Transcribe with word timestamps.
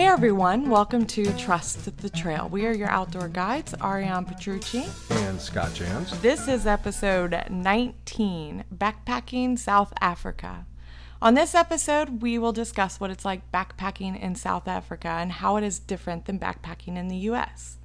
Hey 0.00 0.06
everyone, 0.06 0.70
welcome 0.70 1.04
to 1.08 1.30
Trust 1.36 1.98
the 1.98 2.08
Trail. 2.08 2.48
We 2.50 2.64
are 2.64 2.72
your 2.72 2.88
outdoor 2.88 3.28
guides, 3.28 3.74
Ariane 3.82 4.24
Petrucci. 4.24 4.86
And 5.10 5.38
Scott 5.38 5.74
Jans. 5.74 6.18
This 6.22 6.48
is 6.48 6.66
episode 6.66 7.38
19 7.50 8.64
Backpacking 8.74 9.58
South 9.58 9.92
Africa. 10.00 10.64
On 11.20 11.34
this 11.34 11.54
episode, 11.54 12.22
we 12.22 12.38
will 12.38 12.52
discuss 12.52 12.98
what 12.98 13.10
it's 13.10 13.26
like 13.26 13.52
backpacking 13.52 14.18
in 14.18 14.36
South 14.36 14.66
Africa 14.66 15.08
and 15.08 15.32
how 15.32 15.58
it 15.58 15.64
is 15.64 15.78
different 15.78 16.24
than 16.24 16.38
backpacking 16.38 16.96
in 16.96 17.08
the 17.08 17.16
US. 17.16 17.76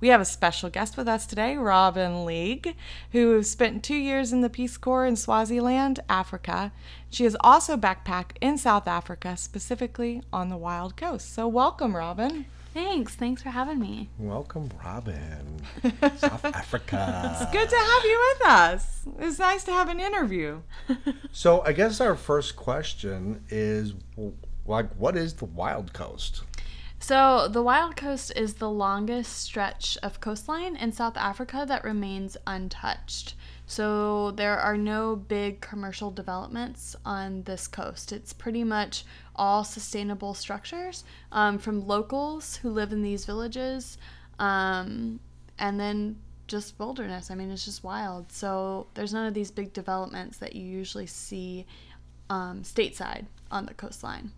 We 0.00 0.08
have 0.08 0.20
a 0.22 0.24
special 0.24 0.70
guest 0.70 0.96
with 0.96 1.06
us 1.06 1.26
today, 1.26 1.58
Robin 1.58 2.24
League, 2.24 2.74
who 3.12 3.42
spent 3.42 3.84
two 3.84 3.96
years 3.96 4.32
in 4.32 4.40
the 4.40 4.48
Peace 4.48 4.78
Corps 4.78 5.04
in 5.04 5.14
Swaziland, 5.14 6.00
Africa. 6.08 6.72
She 7.10 7.24
has 7.24 7.36
also 7.40 7.76
backpacked 7.76 8.38
in 8.40 8.56
South 8.56 8.88
Africa, 8.88 9.36
specifically 9.36 10.22
on 10.32 10.48
the 10.48 10.56
Wild 10.56 10.96
Coast. 10.96 11.34
So, 11.34 11.46
welcome, 11.46 11.94
Robin. 11.94 12.46
Thanks. 12.72 13.14
Thanks 13.14 13.42
for 13.42 13.50
having 13.50 13.78
me. 13.78 14.08
Welcome, 14.18 14.70
Robin. 14.82 15.60
South 16.16 16.46
Africa. 16.46 17.36
It's 17.38 17.52
good 17.52 17.68
to 17.68 17.76
have 17.76 18.04
you 18.04 18.32
with 18.32 18.48
us. 18.48 19.00
It's 19.18 19.38
nice 19.38 19.64
to 19.64 19.72
have 19.72 19.90
an 19.90 20.00
interview. 20.00 20.62
so, 21.32 21.60
I 21.60 21.72
guess 21.72 22.00
our 22.00 22.16
first 22.16 22.56
question 22.56 23.44
is 23.50 23.92
like, 24.64 24.90
what 24.94 25.14
is 25.14 25.34
the 25.34 25.44
Wild 25.44 25.92
Coast? 25.92 26.42
So, 27.02 27.48
the 27.48 27.62
Wild 27.62 27.96
Coast 27.96 28.30
is 28.36 28.54
the 28.54 28.68
longest 28.68 29.38
stretch 29.38 29.96
of 30.02 30.20
coastline 30.20 30.76
in 30.76 30.92
South 30.92 31.16
Africa 31.16 31.64
that 31.66 31.82
remains 31.82 32.36
untouched. 32.46 33.36
So, 33.66 34.32
there 34.32 34.58
are 34.58 34.76
no 34.76 35.16
big 35.16 35.62
commercial 35.62 36.10
developments 36.10 36.94
on 37.06 37.44
this 37.44 37.66
coast. 37.66 38.12
It's 38.12 38.34
pretty 38.34 38.64
much 38.64 39.04
all 39.34 39.64
sustainable 39.64 40.34
structures 40.34 41.02
um, 41.32 41.56
from 41.56 41.86
locals 41.86 42.56
who 42.56 42.68
live 42.68 42.92
in 42.92 43.00
these 43.00 43.24
villages 43.24 43.96
um, 44.38 45.20
and 45.58 45.80
then 45.80 46.18
just 46.48 46.78
wilderness. 46.78 47.30
I 47.30 47.34
mean, 47.34 47.50
it's 47.50 47.64
just 47.64 47.82
wild. 47.82 48.30
So, 48.30 48.88
there's 48.92 49.14
none 49.14 49.26
of 49.26 49.32
these 49.32 49.50
big 49.50 49.72
developments 49.72 50.36
that 50.36 50.54
you 50.54 50.66
usually 50.66 51.06
see 51.06 51.64
um, 52.28 52.62
stateside 52.62 53.24
on 53.50 53.64
the 53.64 53.72
coastline. 53.72 54.32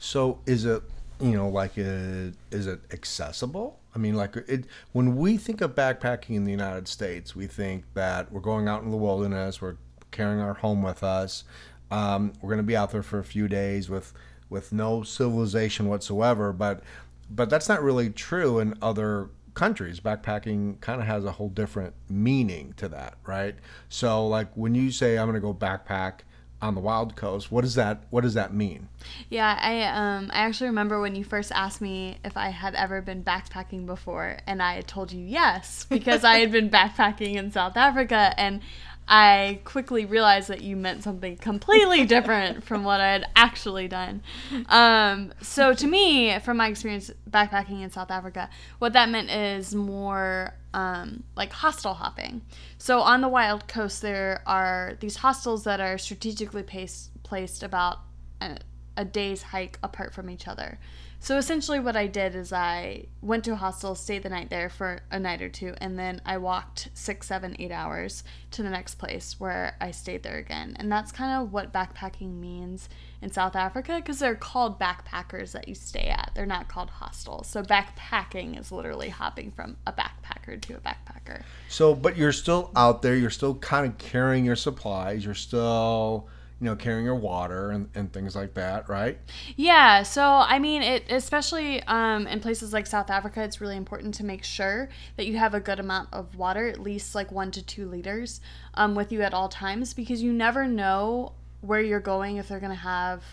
So, 0.00 0.40
is 0.46 0.64
it 0.64 0.82
you 1.22 1.36
know, 1.36 1.48
like, 1.48 1.78
it, 1.78 2.34
is 2.50 2.66
it 2.66 2.80
accessible? 2.92 3.78
I 3.94 3.98
mean, 3.98 4.14
like, 4.14 4.36
it 4.36 4.66
when 4.92 5.16
we 5.16 5.36
think 5.36 5.60
of 5.60 5.74
backpacking 5.74 6.34
in 6.34 6.44
the 6.44 6.50
United 6.50 6.88
States, 6.88 7.36
we 7.36 7.46
think 7.46 7.84
that 7.94 8.32
we're 8.32 8.40
going 8.40 8.66
out 8.66 8.82
in 8.82 8.90
the 8.90 8.96
wilderness, 8.96 9.62
we're 9.62 9.76
carrying 10.10 10.40
our 10.40 10.54
home 10.54 10.82
with 10.82 11.04
us, 11.04 11.44
um, 11.90 12.32
we're 12.40 12.48
going 12.48 12.58
to 12.58 12.64
be 12.64 12.76
out 12.76 12.90
there 12.90 13.02
for 13.02 13.18
a 13.18 13.24
few 13.24 13.48
days 13.48 13.88
with 13.88 14.12
with 14.50 14.72
no 14.72 15.02
civilization 15.02 15.88
whatsoever. 15.88 16.52
But 16.52 16.82
but 17.30 17.48
that's 17.48 17.68
not 17.68 17.82
really 17.82 18.10
true 18.10 18.58
in 18.58 18.74
other 18.82 19.30
countries. 19.54 20.00
Backpacking 20.00 20.80
kind 20.80 21.00
of 21.00 21.06
has 21.06 21.24
a 21.24 21.32
whole 21.32 21.50
different 21.50 21.94
meaning 22.08 22.74
to 22.78 22.88
that, 22.88 23.14
right? 23.26 23.54
So, 23.88 24.26
like, 24.26 24.48
when 24.54 24.74
you 24.74 24.90
say 24.90 25.18
I'm 25.18 25.28
going 25.28 25.34
to 25.34 25.40
go 25.40 25.54
backpack 25.54 26.20
on 26.62 26.74
the 26.74 26.80
wild 26.80 27.16
coast 27.16 27.50
what 27.50 27.62
does 27.62 27.74
that 27.74 28.04
what 28.10 28.22
does 28.22 28.34
that 28.34 28.54
mean? 28.54 28.88
Yeah 29.28 29.58
i 29.60 29.82
um 29.82 30.30
i 30.32 30.38
actually 30.38 30.68
remember 30.68 31.00
when 31.00 31.14
you 31.16 31.24
first 31.24 31.50
asked 31.52 31.80
me 31.80 32.18
if 32.24 32.36
i 32.36 32.50
had 32.50 32.74
ever 32.74 33.02
been 33.02 33.24
backpacking 33.24 33.84
before 33.84 34.38
and 34.46 34.62
i 34.62 34.80
told 34.82 35.12
you 35.12 35.24
yes 35.24 35.84
because 35.88 36.24
i 36.24 36.38
had 36.38 36.52
been 36.52 36.70
backpacking 36.78 37.34
in 37.34 37.50
south 37.50 37.76
africa 37.76 38.32
and 38.38 38.60
I 39.08 39.60
quickly 39.64 40.04
realized 40.04 40.48
that 40.48 40.62
you 40.62 40.76
meant 40.76 41.02
something 41.02 41.36
completely 41.36 42.06
different 42.06 42.64
from 42.64 42.84
what 42.84 43.00
I 43.00 43.12
had 43.12 43.26
actually 43.36 43.88
done. 43.88 44.22
Um, 44.68 45.32
so, 45.40 45.74
to 45.74 45.86
me, 45.86 46.38
from 46.40 46.56
my 46.56 46.68
experience 46.68 47.10
backpacking 47.28 47.82
in 47.82 47.90
South 47.90 48.10
Africa, 48.10 48.48
what 48.78 48.92
that 48.94 49.08
meant 49.10 49.30
is 49.30 49.74
more 49.74 50.54
um, 50.72 51.24
like 51.36 51.52
hostel 51.52 51.94
hopping. 51.94 52.42
So, 52.78 53.00
on 53.00 53.20
the 53.20 53.28
wild 53.28 53.68
coast, 53.68 54.02
there 54.02 54.42
are 54.46 54.96
these 55.00 55.16
hostels 55.16 55.64
that 55.64 55.80
are 55.80 55.98
strategically 55.98 56.62
placed, 56.62 57.22
placed 57.22 57.62
about 57.62 57.98
a, 58.40 58.58
a 58.96 59.04
day's 59.04 59.42
hike 59.42 59.78
apart 59.82 60.14
from 60.14 60.30
each 60.30 60.48
other. 60.48 60.78
So 61.22 61.38
essentially, 61.38 61.78
what 61.78 61.94
I 61.94 62.08
did 62.08 62.34
is 62.34 62.52
I 62.52 63.04
went 63.20 63.44
to 63.44 63.52
a 63.52 63.54
hostel, 63.56 63.94
stayed 63.94 64.24
the 64.24 64.28
night 64.28 64.50
there 64.50 64.68
for 64.68 65.02
a 65.08 65.20
night 65.20 65.40
or 65.40 65.48
two, 65.48 65.72
and 65.80 65.96
then 65.96 66.20
I 66.26 66.38
walked 66.38 66.88
six, 66.94 67.28
seven, 67.28 67.54
eight 67.60 67.70
hours 67.70 68.24
to 68.50 68.64
the 68.64 68.70
next 68.70 68.96
place 68.96 69.38
where 69.38 69.76
I 69.80 69.92
stayed 69.92 70.24
there 70.24 70.38
again. 70.38 70.76
And 70.80 70.90
that's 70.90 71.12
kind 71.12 71.40
of 71.40 71.52
what 71.52 71.72
backpacking 71.72 72.40
means 72.40 72.88
in 73.20 73.30
South 73.30 73.54
Africa 73.54 73.98
because 73.98 74.18
they're 74.18 74.34
called 74.34 74.80
backpackers 74.80 75.52
that 75.52 75.68
you 75.68 75.76
stay 75.76 76.08
at. 76.08 76.32
They're 76.34 76.44
not 76.44 76.66
called 76.66 76.90
hostels. 76.90 77.46
So 77.46 77.62
backpacking 77.62 78.58
is 78.58 78.72
literally 78.72 79.10
hopping 79.10 79.52
from 79.52 79.76
a 79.86 79.92
backpacker 79.92 80.60
to 80.60 80.74
a 80.74 80.80
backpacker. 80.80 81.44
So, 81.68 81.94
but 81.94 82.16
you're 82.16 82.32
still 82.32 82.72
out 82.74 83.02
there, 83.02 83.14
you're 83.14 83.30
still 83.30 83.54
kind 83.54 83.86
of 83.86 83.96
carrying 83.96 84.44
your 84.44 84.56
supplies, 84.56 85.24
you're 85.24 85.34
still 85.34 86.28
you 86.62 86.66
know, 86.66 86.76
carrying 86.76 87.04
your 87.04 87.16
water 87.16 87.72
and, 87.72 87.88
and 87.96 88.12
things 88.12 88.36
like 88.36 88.54
that, 88.54 88.88
right? 88.88 89.18
Yeah. 89.56 90.04
So, 90.04 90.22
I 90.22 90.60
mean, 90.60 90.80
it 90.82 91.10
especially 91.10 91.82
um, 91.88 92.28
in 92.28 92.38
places 92.38 92.72
like 92.72 92.86
South 92.86 93.10
Africa, 93.10 93.42
it's 93.42 93.60
really 93.60 93.76
important 93.76 94.14
to 94.14 94.24
make 94.24 94.44
sure 94.44 94.88
that 95.16 95.26
you 95.26 95.36
have 95.38 95.54
a 95.54 95.60
good 95.60 95.80
amount 95.80 96.10
of 96.12 96.36
water, 96.36 96.68
at 96.68 96.78
least 96.78 97.16
like 97.16 97.32
one 97.32 97.50
to 97.50 97.66
two 97.66 97.88
liters, 97.88 98.40
um, 98.74 98.94
with 98.94 99.10
you 99.10 99.22
at 99.22 99.34
all 99.34 99.48
times, 99.48 99.92
because 99.92 100.22
you 100.22 100.32
never 100.32 100.68
know 100.68 101.32
where 101.62 101.80
you're 101.80 101.98
going 101.98 102.36
if 102.36 102.46
they're 102.46 102.60
going 102.60 102.70
to 102.70 102.76
have 102.76 103.24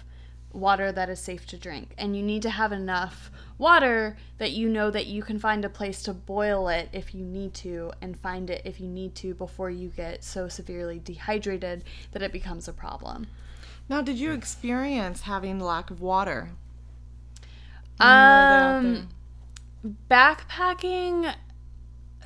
water 0.53 0.91
that 0.91 1.09
is 1.09 1.19
safe 1.19 1.45
to 1.47 1.57
drink. 1.57 1.93
And 1.97 2.15
you 2.15 2.23
need 2.23 2.41
to 2.43 2.49
have 2.49 2.71
enough 2.71 3.31
water 3.57 4.17
that 4.37 4.51
you 4.51 4.69
know 4.69 4.89
that 4.89 5.07
you 5.07 5.21
can 5.21 5.39
find 5.39 5.63
a 5.63 5.69
place 5.69 6.01
to 6.03 6.13
boil 6.13 6.69
it 6.69 6.89
if 6.91 7.13
you 7.13 7.23
need 7.23 7.53
to 7.53 7.91
and 8.01 8.17
find 8.19 8.49
it 8.49 8.61
if 8.65 8.79
you 8.79 8.87
need 8.87 9.15
to 9.15 9.33
before 9.33 9.69
you 9.69 9.89
get 9.89 10.23
so 10.23 10.47
severely 10.47 10.99
dehydrated 10.99 11.83
that 12.11 12.21
it 12.21 12.31
becomes 12.31 12.67
a 12.67 12.73
problem. 12.73 13.27
Now, 13.87 14.01
did 14.01 14.17
you 14.17 14.31
experience 14.31 15.21
having 15.21 15.59
lack 15.59 15.89
of 15.89 16.01
water? 16.01 16.51
Um, 17.99 19.09
backpacking 20.09 21.33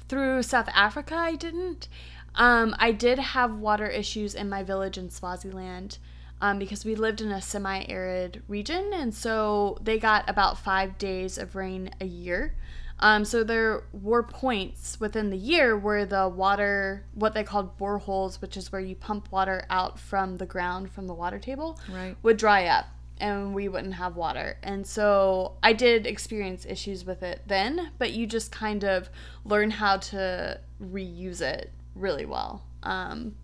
through 0.07 0.43
South 0.43 0.69
Africa, 0.73 1.15
I 1.15 1.35
didn't. 1.35 1.87
Um, 2.35 2.75
I 2.79 2.91
did 2.91 3.17
have 3.19 3.55
water 3.55 3.87
issues 3.87 4.35
in 4.35 4.49
my 4.49 4.63
village 4.63 4.97
in 4.97 5.09
Swaziland 5.09 5.97
um, 6.43 6.59
because 6.59 6.83
we 6.83 6.93
lived 6.93 7.21
in 7.21 7.31
a 7.31 7.41
semi 7.41 7.85
arid 7.87 8.43
region. 8.49 8.91
And 8.93 9.15
so 9.15 9.77
they 9.81 9.97
got 9.97 10.29
about 10.29 10.59
five 10.59 10.97
days 10.97 11.37
of 11.37 11.55
rain 11.55 11.89
a 12.01 12.05
year. 12.05 12.53
Um, 12.99 13.23
so 13.23 13.45
there 13.45 13.85
were 13.93 14.23
points 14.23 14.99
within 14.99 15.29
the 15.29 15.37
year 15.37 15.77
where 15.77 16.05
the 16.05 16.27
water, 16.27 17.05
what 17.13 17.33
they 17.33 17.45
called 17.45 17.77
boreholes, 17.77 18.41
which 18.41 18.57
is 18.57 18.73
where 18.73 18.81
you 18.81 18.93
pump 18.93 19.31
water 19.31 19.65
out 19.69 19.97
from 19.97 20.35
the 20.35 20.45
ground 20.45 20.91
from 20.91 21.07
the 21.07 21.13
water 21.13 21.39
table, 21.39 21.79
right. 21.89 22.17
would 22.23 22.37
dry 22.37 22.65
up 22.65 22.87
and 23.19 23.55
we 23.55 23.69
wouldn't 23.69 23.93
have 23.93 24.17
water. 24.17 24.57
And 24.63 24.85
so 24.85 25.53
I 25.63 25.71
did 25.71 26.05
experience 26.05 26.65
issues 26.65 27.05
with 27.05 27.23
it 27.23 27.41
then, 27.47 27.91
but 27.97 28.11
you 28.11 28.27
just 28.27 28.51
kind 28.51 28.83
of 28.83 29.09
learn 29.45 29.71
how 29.71 29.95
to 29.97 30.59
reuse 30.81 31.39
it 31.39 31.71
really 31.95 32.25
well. 32.25 32.65
Um, 32.83 33.35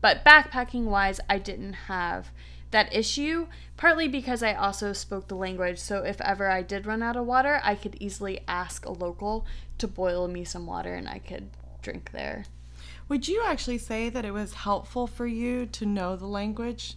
but 0.00 0.24
backpacking 0.24 0.84
wise, 0.84 1.20
I 1.28 1.38
didn't 1.38 1.74
have 1.74 2.30
that 2.70 2.94
issue, 2.94 3.46
partly 3.76 4.08
because 4.08 4.42
I 4.42 4.54
also 4.54 4.92
spoke 4.92 5.28
the 5.28 5.34
language. 5.34 5.78
So 5.78 6.04
if 6.04 6.20
ever 6.20 6.48
I 6.48 6.62
did 6.62 6.86
run 6.86 7.02
out 7.02 7.16
of 7.16 7.26
water, 7.26 7.60
I 7.64 7.74
could 7.74 7.96
easily 8.00 8.40
ask 8.46 8.86
a 8.86 8.92
local 8.92 9.44
to 9.78 9.88
boil 9.88 10.28
me 10.28 10.44
some 10.44 10.66
water 10.66 10.94
and 10.94 11.08
I 11.08 11.18
could 11.18 11.50
drink 11.82 12.10
there. 12.12 12.44
Would 13.08 13.26
you 13.26 13.42
actually 13.44 13.78
say 13.78 14.08
that 14.08 14.24
it 14.24 14.32
was 14.32 14.54
helpful 14.54 15.06
for 15.06 15.26
you 15.26 15.66
to 15.66 15.84
know 15.84 16.14
the 16.14 16.26
language 16.26 16.94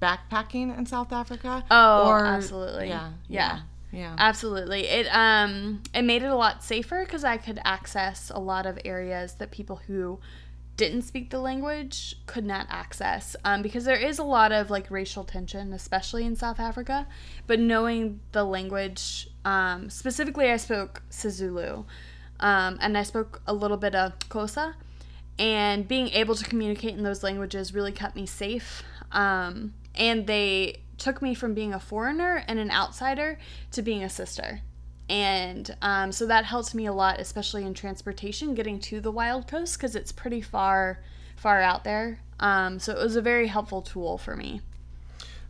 backpacking 0.00 0.76
in 0.76 0.86
South 0.86 1.12
Africa? 1.12 1.64
Oh, 1.70 2.06
or, 2.06 2.24
absolutely. 2.24 2.88
Yeah. 2.88 3.12
Yeah. 3.28 3.60
Yeah. 3.92 4.14
Absolutely. 4.18 4.86
It 4.86 5.06
um 5.06 5.82
it 5.94 6.02
made 6.02 6.22
it 6.22 6.26
a 6.26 6.34
lot 6.34 6.62
safer 6.62 7.04
cuz 7.06 7.24
I 7.24 7.38
could 7.38 7.58
access 7.64 8.30
a 8.32 8.38
lot 8.38 8.66
of 8.66 8.78
areas 8.84 9.34
that 9.34 9.50
people 9.50 9.76
who 9.86 10.20
didn't 10.76 11.02
speak 11.02 11.30
the 11.30 11.38
language 11.38 12.16
could 12.26 12.44
not 12.44 12.66
access 12.68 13.34
um, 13.44 13.62
because 13.62 13.84
there 13.84 13.96
is 13.96 14.18
a 14.18 14.24
lot 14.24 14.52
of 14.52 14.70
like 14.70 14.90
racial 14.90 15.24
tension 15.24 15.72
especially 15.72 16.24
in 16.24 16.36
south 16.36 16.60
africa 16.60 17.06
but 17.46 17.58
knowing 17.58 18.20
the 18.32 18.44
language 18.44 19.28
um, 19.44 19.88
specifically 19.88 20.50
i 20.50 20.56
spoke 20.56 21.02
sizulu 21.10 21.84
um, 22.40 22.78
and 22.80 22.96
i 22.96 23.02
spoke 23.02 23.40
a 23.46 23.54
little 23.54 23.76
bit 23.76 23.94
of 23.94 24.18
Xhosa 24.28 24.74
and 25.38 25.86
being 25.86 26.08
able 26.08 26.34
to 26.34 26.44
communicate 26.44 26.96
in 26.96 27.02
those 27.02 27.22
languages 27.22 27.74
really 27.74 27.92
kept 27.92 28.16
me 28.16 28.26
safe 28.26 28.82
um, 29.12 29.74
and 29.94 30.26
they 30.26 30.80
took 30.98 31.20
me 31.20 31.34
from 31.34 31.54
being 31.54 31.74
a 31.74 31.80
foreigner 31.80 32.42
and 32.48 32.58
an 32.58 32.70
outsider 32.70 33.38
to 33.70 33.82
being 33.82 34.02
a 34.02 34.08
sister 34.08 34.60
and 35.08 35.76
um, 35.82 36.10
so 36.10 36.26
that 36.26 36.44
helped 36.44 36.74
me 36.74 36.86
a 36.86 36.92
lot 36.92 37.20
especially 37.20 37.64
in 37.64 37.74
transportation 37.74 38.54
getting 38.54 38.78
to 38.78 39.00
the 39.00 39.10
wild 39.10 39.46
coast 39.46 39.76
because 39.76 39.94
it's 39.94 40.12
pretty 40.12 40.40
far 40.40 41.00
far 41.36 41.60
out 41.60 41.84
there 41.84 42.20
um, 42.40 42.78
so 42.78 42.92
it 42.92 42.98
was 42.98 43.16
a 43.16 43.22
very 43.22 43.46
helpful 43.46 43.82
tool 43.82 44.18
for 44.18 44.36
me 44.36 44.60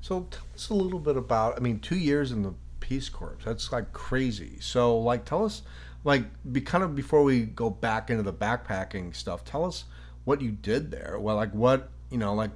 so 0.00 0.26
tell 0.31 0.44
us 0.55 0.69
a 0.69 0.75
little 0.75 0.99
bit 0.99 1.17
about 1.17 1.56
i 1.56 1.61
mean 1.61 1.79
two 1.79 1.97
years 1.97 2.32
in 2.32 2.43
the 2.43 2.53
Peace 2.87 3.08
Corps. 3.08 3.37
That's 3.44 3.73
like 3.73 3.93
crazy. 3.93 4.58
So 4.61 4.97
like, 4.99 5.25
tell 5.25 5.44
us, 5.44 5.62
like, 6.05 6.23
be 6.52 6.61
kind 6.61 6.85
of 6.85 6.94
before 6.94 7.25
we 7.25 7.43
go 7.43 7.69
back 7.69 8.11
into 8.11 8.23
the 8.23 8.32
backpacking 8.32 9.14
stuff. 9.14 9.44
Tell 9.44 9.64
us 9.64 9.85
what 10.25 10.41
you 10.41 10.52
did 10.52 10.93
there. 10.93 11.17
Well, 11.19 11.35
like 11.35 11.52
what 11.52 11.91
you 12.11 12.19
know, 12.19 12.35
like, 12.35 12.52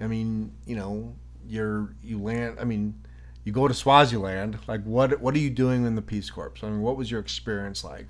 I 0.00 0.06
mean, 0.06 0.52
you 0.66 0.74
know, 0.74 1.14
you're 1.46 1.94
you 2.02 2.18
land. 2.18 2.56
I 2.58 2.64
mean, 2.64 2.94
you 3.48 3.54
go 3.54 3.66
to 3.66 3.72
Swaziland. 3.72 4.58
Like, 4.68 4.84
what 4.84 5.22
what 5.22 5.34
are 5.34 5.38
you 5.38 5.48
doing 5.48 5.86
in 5.86 5.94
the 5.94 6.02
Peace 6.02 6.28
Corps? 6.30 6.52
I 6.62 6.66
mean, 6.66 6.82
what 6.82 6.98
was 6.98 7.10
your 7.10 7.18
experience 7.18 7.82
like? 7.82 8.06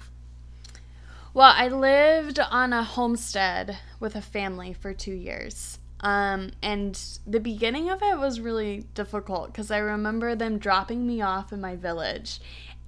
Well, 1.33 1.55
I 1.57 1.69
lived 1.69 2.41
on 2.41 2.73
a 2.73 2.83
homestead 2.83 3.79
with 4.01 4.17
a 4.17 4.21
family 4.21 4.73
for 4.73 4.93
two 4.93 5.15
years. 5.15 5.79
Um, 6.01 6.51
and 6.61 7.01
the 7.25 7.39
beginning 7.39 7.89
of 7.89 8.03
it 8.03 8.19
was 8.19 8.41
really 8.41 8.87
difficult 8.95 9.53
because 9.53 9.71
I 9.71 9.79
remember 9.79 10.35
them 10.35 10.59
dropping 10.59 11.07
me 11.07 11.23
off 11.23 11.53
in 11.53 11.61
my 11.61 11.77
village, 11.77 12.41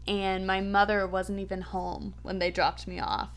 and 0.08 0.44
my 0.44 0.60
mother 0.60 1.06
wasn't 1.06 1.38
even 1.38 1.60
home 1.60 2.14
when 2.22 2.40
they 2.40 2.50
dropped 2.50 2.88
me 2.88 2.98
off. 2.98 3.30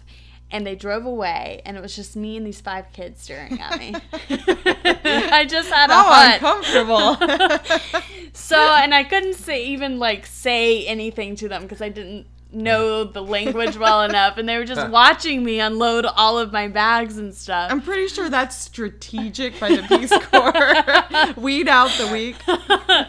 And 0.54 0.66
they 0.68 0.76
drove 0.76 1.06
away, 1.06 1.62
and 1.66 1.76
it 1.76 1.82
was 1.82 1.96
just 1.96 2.16
me 2.16 2.38
and 2.38 2.46
these 2.46 2.62
five 2.62 2.86
kids 2.94 3.24
staring 3.24 3.60
at 3.60 3.80
me. 3.80 3.96
I 4.30 5.48
just 5.50 5.70
had 5.70 5.90
a 5.90 5.94
How 5.94 6.34
uncomfortable. 6.34 8.02
So, 8.36 8.58
and 8.58 8.96
I 8.96 9.04
couldn't 9.04 9.36
say 9.36 9.66
even 9.68 10.00
like 10.00 10.26
say 10.26 10.86
anything 10.88 11.36
to 11.38 11.48
them 11.48 11.64
because 11.64 11.82
I 11.82 11.90
didn't 11.90 12.26
know 12.52 13.04
the 13.04 13.22
language 13.22 13.78
well 13.78 14.02
enough, 14.04 14.38
and 14.38 14.48
they 14.50 14.58
were 14.58 14.66
just 14.66 14.90
watching 14.90 15.44
me 15.44 15.60
unload 15.60 16.06
all 16.06 16.38
of 16.40 16.52
my 16.52 16.68
bags 16.68 17.18
and 17.18 17.34
stuff. 17.34 17.72
I'm 17.72 17.82
pretty 17.82 18.08
sure 18.08 18.30
that's 18.30 18.58
strategic 18.58 19.60
by 19.60 19.70
the 19.76 19.84
Peace 19.84 20.12
Corps. 20.28 21.42
Weed 21.42 21.68
out 21.68 21.92
the 21.92 22.08
weak. 22.12 22.36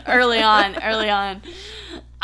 early 0.06 0.42
on, 0.42 0.82
early 0.82 1.10
on. 1.10 1.42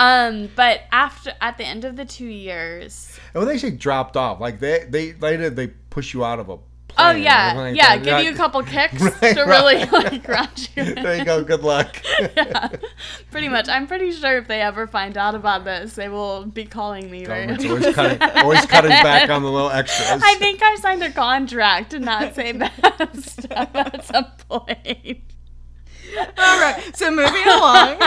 Um, 0.01 0.49
but 0.57 0.81
after 0.93 1.33
at 1.43 1.59
the 1.59 1.65
end 1.65 1.85
of 1.85 1.95
the 1.97 2.05
two 2.07 2.25
years, 2.27 3.19
And 3.35 3.41
when 3.45 3.49
they 3.49 3.59
say 3.59 3.71
dropped 3.71 4.17
off, 4.17 4.41
like 4.41 4.59
they 4.59 4.85
they 4.89 5.13
later 5.15 5.51
they 5.51 5.67
push 5.69 6.15
you 6.15 6.25
out 6.25 6.39
of 6.41 6.49
a. 6.49 6.53
oh 6.53 6.63
plane 6.89 7.17
or 7.17 7.19
yeah, 7.19 7.53
like 7.55 7.77
yeah, 7.77 7.97
that. 7.97 8.05
give 8.05 8.13
Like- 8.15 8.25
you 8.25 8.31
a 8.33 8.35
couple 8.35 8.63
kicks 8.63 9.01
Right, 9.23 9.37
to 9.37 9.43
really 9.45 9.77
right. 9.77 9.93
like 9.93 10.25
ground 10.25 10.71
you. 10.77 10.95
There 10.95 11.17
you 11.19 11.25
go. 11.27 11.45
Good 11.45 11.63
luck. 11.63 11.97
yeah, 12.37 12.69
pretty 13.31 13.49
much. 13.51 13.69
I'm 13.69 13.87
pretty 13.87 14.11
sure 14.13 14.39
if 14.39 14.49
they 14.49 14.63
ever 14.63 14.87
find 14.87 15.19
out 15.19 15.35
about 15.35 15.65
this, 15.65 15.93
they 15.95 16.09
will 16.09 16.47
be 16.47 16.65
calling 16.65 17.11
me. 17.11 17.27
Very 17.27 17.47
Government's 17.47 17.95
always 17.95 17.95
cutting, 17.95 18.23
always 18.43 18.67
cutting 18.67 18.91
back 18.91 19.29
on 19.29 19.43
the 19.43 19.51
little 19.53 19.71
extras. 19.71 20.23
I 20.25 20.35
think 20.37 20.63
I 20.63 20.77
signed 20.77 21.03
a 21.03 21.11
contract 21.13 21.91
to 21.91 21.99
not 22.01 22.35
say 22.35 22.53
that 22.53 23.11
stuff 23.23 23.69
at 23.75 24.05
some 24.07 24.27
point. 24.49 25.21
All 26.19 26.61
right, 26.61 26.91
so 26.95 27.11
moving 27.11 27.47
along. 27.47 28.01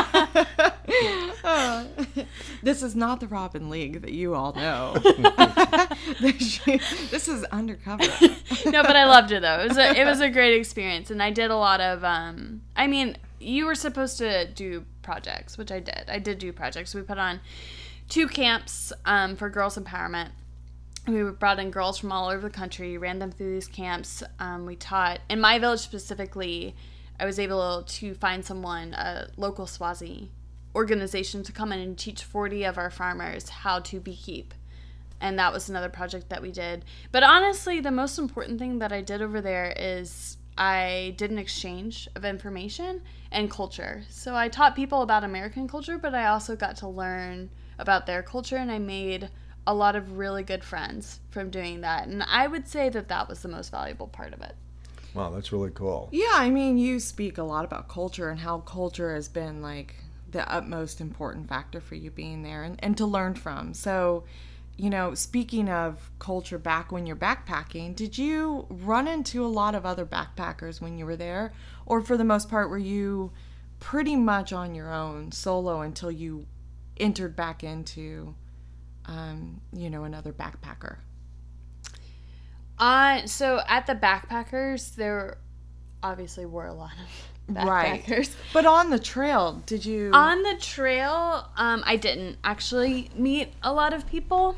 This 2.64 2.82
is 2.82 2.96
not 2.96 3.20
the 3.20 3.28
Robin 3.28 3.70
League 3.70 4.02
that 4.02 4.14
you 4.14 4.36
all 4.36 4.54
know. 4.54 4.94
this 6.22 7.28
is 7.28 7.44
undercover. 7.46 8.04
no, 8.66 8.84
but 8.84 8.96
I 8.96 9.06
loved 9.06 9.32
it 9.32 9.42
though. 9.42 9.60
It 9.60 9.68
was 9.68 9.78
a 9.78 10.00
it 10.00 10.06
was 10.06 10.22
a 10.22 10.30
great 10.30 10.58
experience, 10.58 11.12
and 11.12 11.22
I 11.22 11.30
did 11.30 11.52
a 11.52 11.58
lot 11.58 11.82
of. 11.82 12.06
Um, 12.06 12.62
I 12.78 12.88
mean, 12.88 13.18
you 13.42 13.66
were 13.66 13.76
supposed 13.76 14.18
to 14.20 14.48
do 14.48 14.86
projects, 15.02 15.58
which 15.58 15.72
I 15.72 15.82
did. 15.82 16.06
I 16.08 16.20
did 16.20 16.40
do 16.40 16.54
projects. 16.54 16.96
We 16.96 17.02
put 17.02 17.18
on 17.18 17.42
two 18.08 18.30
camps 18.30 18.94
um, 19.04 19.36
for 19.36 19.50
girls 19.50 19.78
empowerment. 19.78 20.30
We 21.06 21.22
brought 21.24 21.60
in 21.60 21.70
girls 21.70 21.98
from 21.98 22.14
all 22.14 22.30
over 22.30 22.48
the 22.48 22.54
country, 22.56 22.98
ran 22.98 23.20
them 23.20 23.32
through 23.32 23.56
these 23.56 23.68
camps. 23.68 24.24
Um, 24.40 24.66
we 24.66 24.78
taught 24.78 25.20
in 25.30 25.42
my 25.42 25.60
village 25.60 25.82
specifically. 25.82 26.76
I 27.20 27.26
was 27.26 27.40
able 27.40 27.84
to 27.84 28.14
find 28.16 28.44
someone, 28.44 28.94
a 28.94 29.28
local 29.38 29.68
Swazi 29.68 30.32
organization, 30.76 31.44
to 31.44 31.52
come 31.52 31.72
in 31.72 31.80
and 31.80 31.98
teach 31.98 32.24
40 32.24 32.64
of 32.64 32.78
our 32.78 32.90
farmers 32.90 33.50
how 33.50 33.80
to 33.80 34.00
beekeep 34.00 34.52
and 35.24 35.40
that 35.40 35.54
was 35.54 35.70
another 35.70 35.90
project 35.90 36.30
that 36.30 36.42
we 36.42 36.52
did. 36.52 36.84
But 37.14 37.24
honestly, 37.24 37.80
the 37.80 37.92
most 37.92 38.20
important 38.20 38.60
thing 38.60 38.80
that 38.80 38.92
I 38.92 39.02
did 39.02 39.22
over 39.22 39.40
there 39.40 39.74
is 39.76 40.38
I 40.58 41.16
did 41.18 41.32
an 41.32 41.40
exchange 41.40 42.10
of 42.16 42.26
information 42.26 43.02
and 43.32 43.50
culture. 43.50 44.04
So 44.10 44.36
I 44.36 44.50
taught 44.50 44.76
people 44.76 45.02
about 45.02 45.24
American 45.24 45.68
culture, 45.68 45.98
but 45.98 46.14
I 46.14 46.28
also 46.28 46.58
got 46.58 46.76
to 46.78 46.90
learn 46.90 47.50
about 47.80 48.06
their 48.06 48.22
culture, 48.22 48.58
and 48.58 48.72
I 48.72 48.80
made 48.80 49.30
a 49.66 49.74
lot 49.74 49.96
of 49.96 50.18
really 50.18 50.44
good 50.44 50.64
friends 50.64 51.22
from 51.32 51.50
doing 51.50 51.82
that. 51.82 52.08
And 52.08 52.22
I 52.24 52.48
would 52.48 52.68
say 52.68 52.90
that 52.90 53.08
that 53.08 53.30
was 53.30 53.42
the 53.42 53.48
most 53.48 53.72
valuable 53.72 54.08
part 54.08 54.34
of 54.34 54.42
it. 54.42 54.56
Wow, 55.14 55.30
that's 55.30 55.54
really 55.54 55.72
cool. 55.72 56.10
Yeah, 56.12 56.34
I 56.34 56.50
mean, 56.50 56.78
you 56.78 57.00
speak 57.00 57.38
a 57.38 57.44
lot 57.44 57.64
about 57.64 57.88
culture 57.88 58.30
and 58.30 58.40
how 58.40 58.60
culture 58.60 59.16
has 59.16 59.30
been 59.30 59.62
like 59.62 59.96
the 60.34 60.52
utmost 60.52 61.00
important 61.00 61.48
factor 61.48 61.80
for 61.80 61.96
you 61.96 62.12
being 62.12 62.44
there 62.44 62.64
and, 62.64 62.78
and 62.84 62.98
to 62.98 63.06
learn 63.06 63.36
from. 63.36 63.74
So, 63.74 64.26
you 64.76 64.90
know, 64.90 65.14
speaking 65.14 65.70
of 65.70 66.12
culture 66.20 66.58
back 66.58 66.92
when 66.92 67.06
you're 67.06 67.16
backpacking, 67.16 67.96
did 67.96 68.18
you 68.18 68.66
run 68.70 69.08
into 69.08 69.46
a 69.46 69.48
lot 69.48 69.76
of 69.76 69.86
other 69.86 70.06
backpackers 70.06 70.82
when 70.82 70.98
you 70.98 71.06
were 71.06 71.16
there? 71.16 71.54
Or 71.86 72.02
for 72.02 72.18
the 72.18 72.24
most 72.24 72.50
part, 72.50 72.70
were 72.70 72.78
you 72.78 73.32
pretty 73.80 74.16
much 74.16 74.52
on 74.52 74.76
your 74.76 74.92
own, 74.92 75.32
solo, 75.32 75.82
until 75.82 76.12
you 76.12 76.48
entered 76.98 77.36
back 77.36 77.64
into, 77.64 78.36
um, 79.06 79.62
you 79.72 79.90
know, 79.90 80.04
another 80.04 80.34
backpacker? 80.34 80.98
Uh, 82.80 83.26
so 83.28 83.62
at 83.68 83.86
the 83.86 83.96
backpackers, 83.96 84.96
there 84.96 85.38
obviously 86.02 86.46
were 86.46 86.66
a 86.66 86.74
lot 86.74 86.92
of 86.94 87.33
Right. 87.50 88.30
But 88.54 88.66
on 88.66 88.90
the 88.90 89.00
trail, 89.00 89.62
did 89.66 89.86
you? 89.86 90.12
On 90.14 90.42
the 90.44 90.56
trail, 90.60 91.48
um, 91.58 91.84
I 91.86 91.98
didn't 91.98 92.38
actually 92.44 93.10
meet 93.16 93.50
a 93.62 93.74
lot 93.74 93.94
of 93.94 94.08
people 94.08 94.56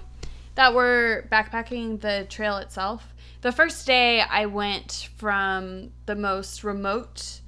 that 0.56 0.74
were 0.74 1.28
backpacking 1.32 2.02
the 2.02 2.26
trail 2.30 2.58
itself. 2.58 3.14
The 3.42 3.52
first 3.52 3.86
day, 3.86 4.22
I 4.22 4.46
went 4.46 5.10
from 5.18 5.92
the 6.06 6.16
most 6.16 6.64
remote 6.64 7.42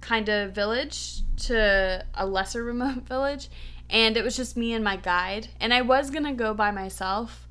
kind 0.00 0.28
of 0.28 0.52
village 0.52 1.22
to 1.36 2.04
a 2.14 2.26
lesser 2.26 2.64
remote 2.72 3.06
village, 3.06 3.48
and 3.90 4.16
it 4.16 4.24
was 4.24 4.36
just 4.36 4.56
me 4.56 4.72
and 4.72 4.84
my 4.84 4.96
guide. 4.96 5.48
And 5.60 5.74
I 5.74 5.82
was 5.82 6.10
gonna 6.10 6.34
go 6.34 6.54
by 6.54 6.70
myself, 6.70 7.45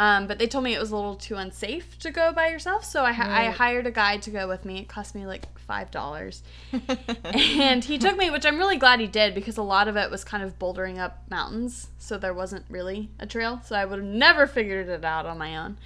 um, 0.00 0.26
but 0.26 0.38
they 0.38 0.46
told 0.46 0.64
me 0.64 0.74
it 0.74 0.80
was 0.80 0.90
a 0.92 0.96
little 0.96 1.14
too 1.14 1.34
unsafe 1.34 1.98
to 1.98 2.10
go 2.10 2.32
by 2.32 2.48
yourself, 2.48 2.86
so 2.86 3.04
I, 3.04 3.12
ha- 3.12 3.28
I 3.28 3.50
hired 3.50 3.86
a 3.86 3.90
guide 3.90 4.22
to 4.22 4.30
go 4.30 4.48
with 4.48 4.64
me. 4.64 4.78
It 4.78 4.88
cost 4.88 5.14
me 5.14 5.26
like 5.26 5.44
five 5.58 5.90
dollars 5.90 6.42
and 7.34 7.84
he 7.84 7.98
took 7.98 8.16
me, 8.16 8.30
which 8.30 8.46
I'm 8.46 8.56
really 8.56 8.78
glad 8.78 8.98
he 9.00 9.06
did 9.06 9.34
because 9.34 9.58
a 9.58 9.62
lot 9.62 9.88
of 9.88 9.96
it 9.98 10.10
was 10.10 10.24
kind 10.24 10.42
of 10.42 10.58
bouldering 10.58 10.98
up 10.98 11.22
mountains, 11.28 11.88
so 11.98 12.16
there 12.16 12.32
wasn't 12.32 12.64
really 12.70 13.10
a 13.18 13.26
trail. 13.26 13.60
So 13.62 13.76
I 13.76 13.84
would 13.84 13.98
have 13.98 14.08
never 14.08 14.46
figured 14.46 14.88
it 14.88 15.04
out 15.04 15.26
on 15.26 15.36
my 15.36 15.58
own. 15.58 15.76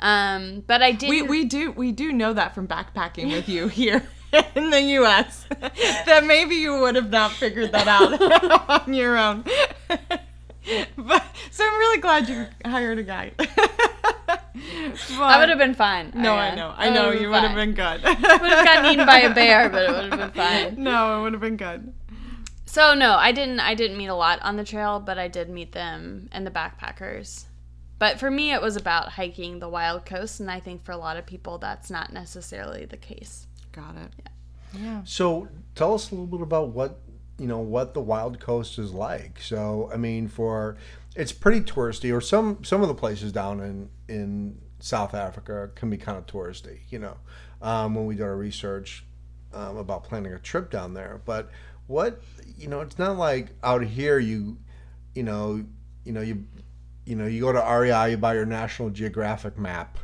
Um, 0.00 0.64
but 0.66 0.82
I 0.82 0.90
did. 0.90 1.08
we 1.08 1.22
we 1.22 1.44
do 1.44 1.70
we 1.70 1.92
do 1.92 2.10
know 2.10 2.32
that 2.32 2.56
from 2.56 2.66
backpacking 2.66 3.30
with 3.30 3.48
you 3.48 3.68
here 3.68 4.02
in 4.56 4.70
the 4.70 4.82
U.S. 4.98 5.46
that 5.60 6.24
maybe 6.26 6.56
you 6.56 6.80
would 6.80 6.96
have 6.96 7.10
not 7.10 7.30
figured 7.30 7.70
that 7.70 7.86
out 7.86 8.20
on 8.68 8.92
your 8.92 9.16
own. 9.16 9.44
but 10.96 11.24
so 11.50 11.64
I'm 11.64 11.78
really 11.78 12.00
glad 12.00 12.28
you 12.28 12.46
hired 12.64 12.98
a 12.98 13.02
guide. 13.02 13.34
I 14.56 15.38
would 15.38 15.48
have 15.48 15.58
been 15.58 15.74
fine. 15.74 16.12
No, 16.14 16.34
I 16.34 16.50
uh, 16.50 16.54
know, 16.54 16.74
I 16.76 16.90
know, 16.90 17.10
you 17.10 17.28
would 17.28 17.42
have 17.42 17.56
been 17.56 17.74
good. 17.74 18.02
Would 18.02 18.16
have 18.16 18.64
gotten 18.64 18.92
eaten 18.92 19.06
by 19.06 19.20
a 19.20 19.34
bear, 19.34 19.68
but 19.68 19.82
it 19.82 19.90
would 19.90 20.12
have 20.12 20.18
been 20.18 20.30
fine. 20.44 20.82
No, 20.82 21.18
it 21.18 21.22
would 21.22 21.32
have 21.32 21.42
been 21.42 21.56
good. 21.56 21.92
So 22.66 22.94
no, 22.94 23.12
I 23.12 23.32
didn't. 23.32 23.60
I 23.60 23.74
didn't 23.74 23.96
meet 23.96 24.08
a 24.08 24.14
lot 24.14 24.40
on 24.42 24.56
the 24.56 24.64
trail, 24.64 25.00
but 25.00 25.18
I 25.18 25.28
did 25.28 25.48
meet 25.48 25.72
them 25.72 26.28
and 26.32 26.46
the 26.46 26.50
backpackers. 26.50 27.46
But 27.98 28.18
for 28.18 28.30
me, 28.30 28.52
it 28.52 28.60
was 28.60 28.76
about 28.76 29.10
hiking 29.10 29.60
the 29.60 29.68
wild 29.68 30.04
coast, 30.04 30.40
and 30.40 30.50
I 30.50 30.60
think 30.60 30.82
for 30.82 30.92
a 30.92 30.96
lot 30.96 31.16
of 31.16 31.26
people, 31.26 31.58
that's 31.58 31.90
not 31.90 32.12
necessarily 32.12 32.84
the 32.84 32.96
case. 32.96 33.46
Got 33.72 33.96
it. 33.96 34.28
Yeah. 34.80 35.02
So 35.04 35.48
tell 35.74 35.94
us 35.94 36.10
a 36.10 36.14
little 36.14 36.26
bit 36.26 36.40
about 36.40 36.70
what 36.70 36.98
you 37.38 37.46
know 37.46 37.58
what 37.58 37.94
the 37.94 38.00
Wild 38.00 38.40
Coast 38.40 38.78
is 38.78 38.92
like. 38.92 39.40
So 39.40 39.90
I 39.92 39.96
mean, 39.96 40.28
for 40.28 40.76
it's 41.16 41.32
pretty 41.32 41.60
touristy, 41.60 42.14
or 42.14 42.20
some 42.20 42.62
some 42.64 42.82
of 42.82 42.88
the 42.88 42.94
places 42.94 43.32
down 43.32 43.60
in 43.60 43.90
in 44.08 44.58
South 44.80 45.14
Africa 45.14 45.70
can 45.74 45.90
be 45.90 45.96
kind 45.96 46.18
of 46.18 46.26
touristy. 46.26 46.80
You 46.90 47.00
know, 47.00 47.16
um, 47.62 47.94
when 47.94 48.06
we 48.06 48.14
did 48.14 48.24
our 48.24 48.36
research 48.36 49.04
um, 49.52 49.76
about 49.76 50.04
planning 50.04 50.32
a 50.32 50.38
trip 50.38 50.70
down 50.70 50.94
there, 50.94 51.20
but 51.24 51.50
what 51.86 52.22
you 52.56 52.68
know, 52.68 52.80
it's 52.80 52.98
not 52.98 53.16
like 53.16 53.48
out 53.62 53.84
here 53.84 54.18
you 54.18 54.58
you 55.14 55.22
know 55.22 55.64
you 56.04 56.12
know 56.12 56.20
you 56.20 56.44
you 57.04 57.16
know 57.16 57.26
you 57.26 57.40
go 57.40 57.52
to 57.52 57.60
REI, 57.60 58.12
you 58.12 58.16
buy 58.16 58.34
your 58.34 58.46
National 58.46 58.90
Geographic 58.90 59.58
map. 59.58 59.98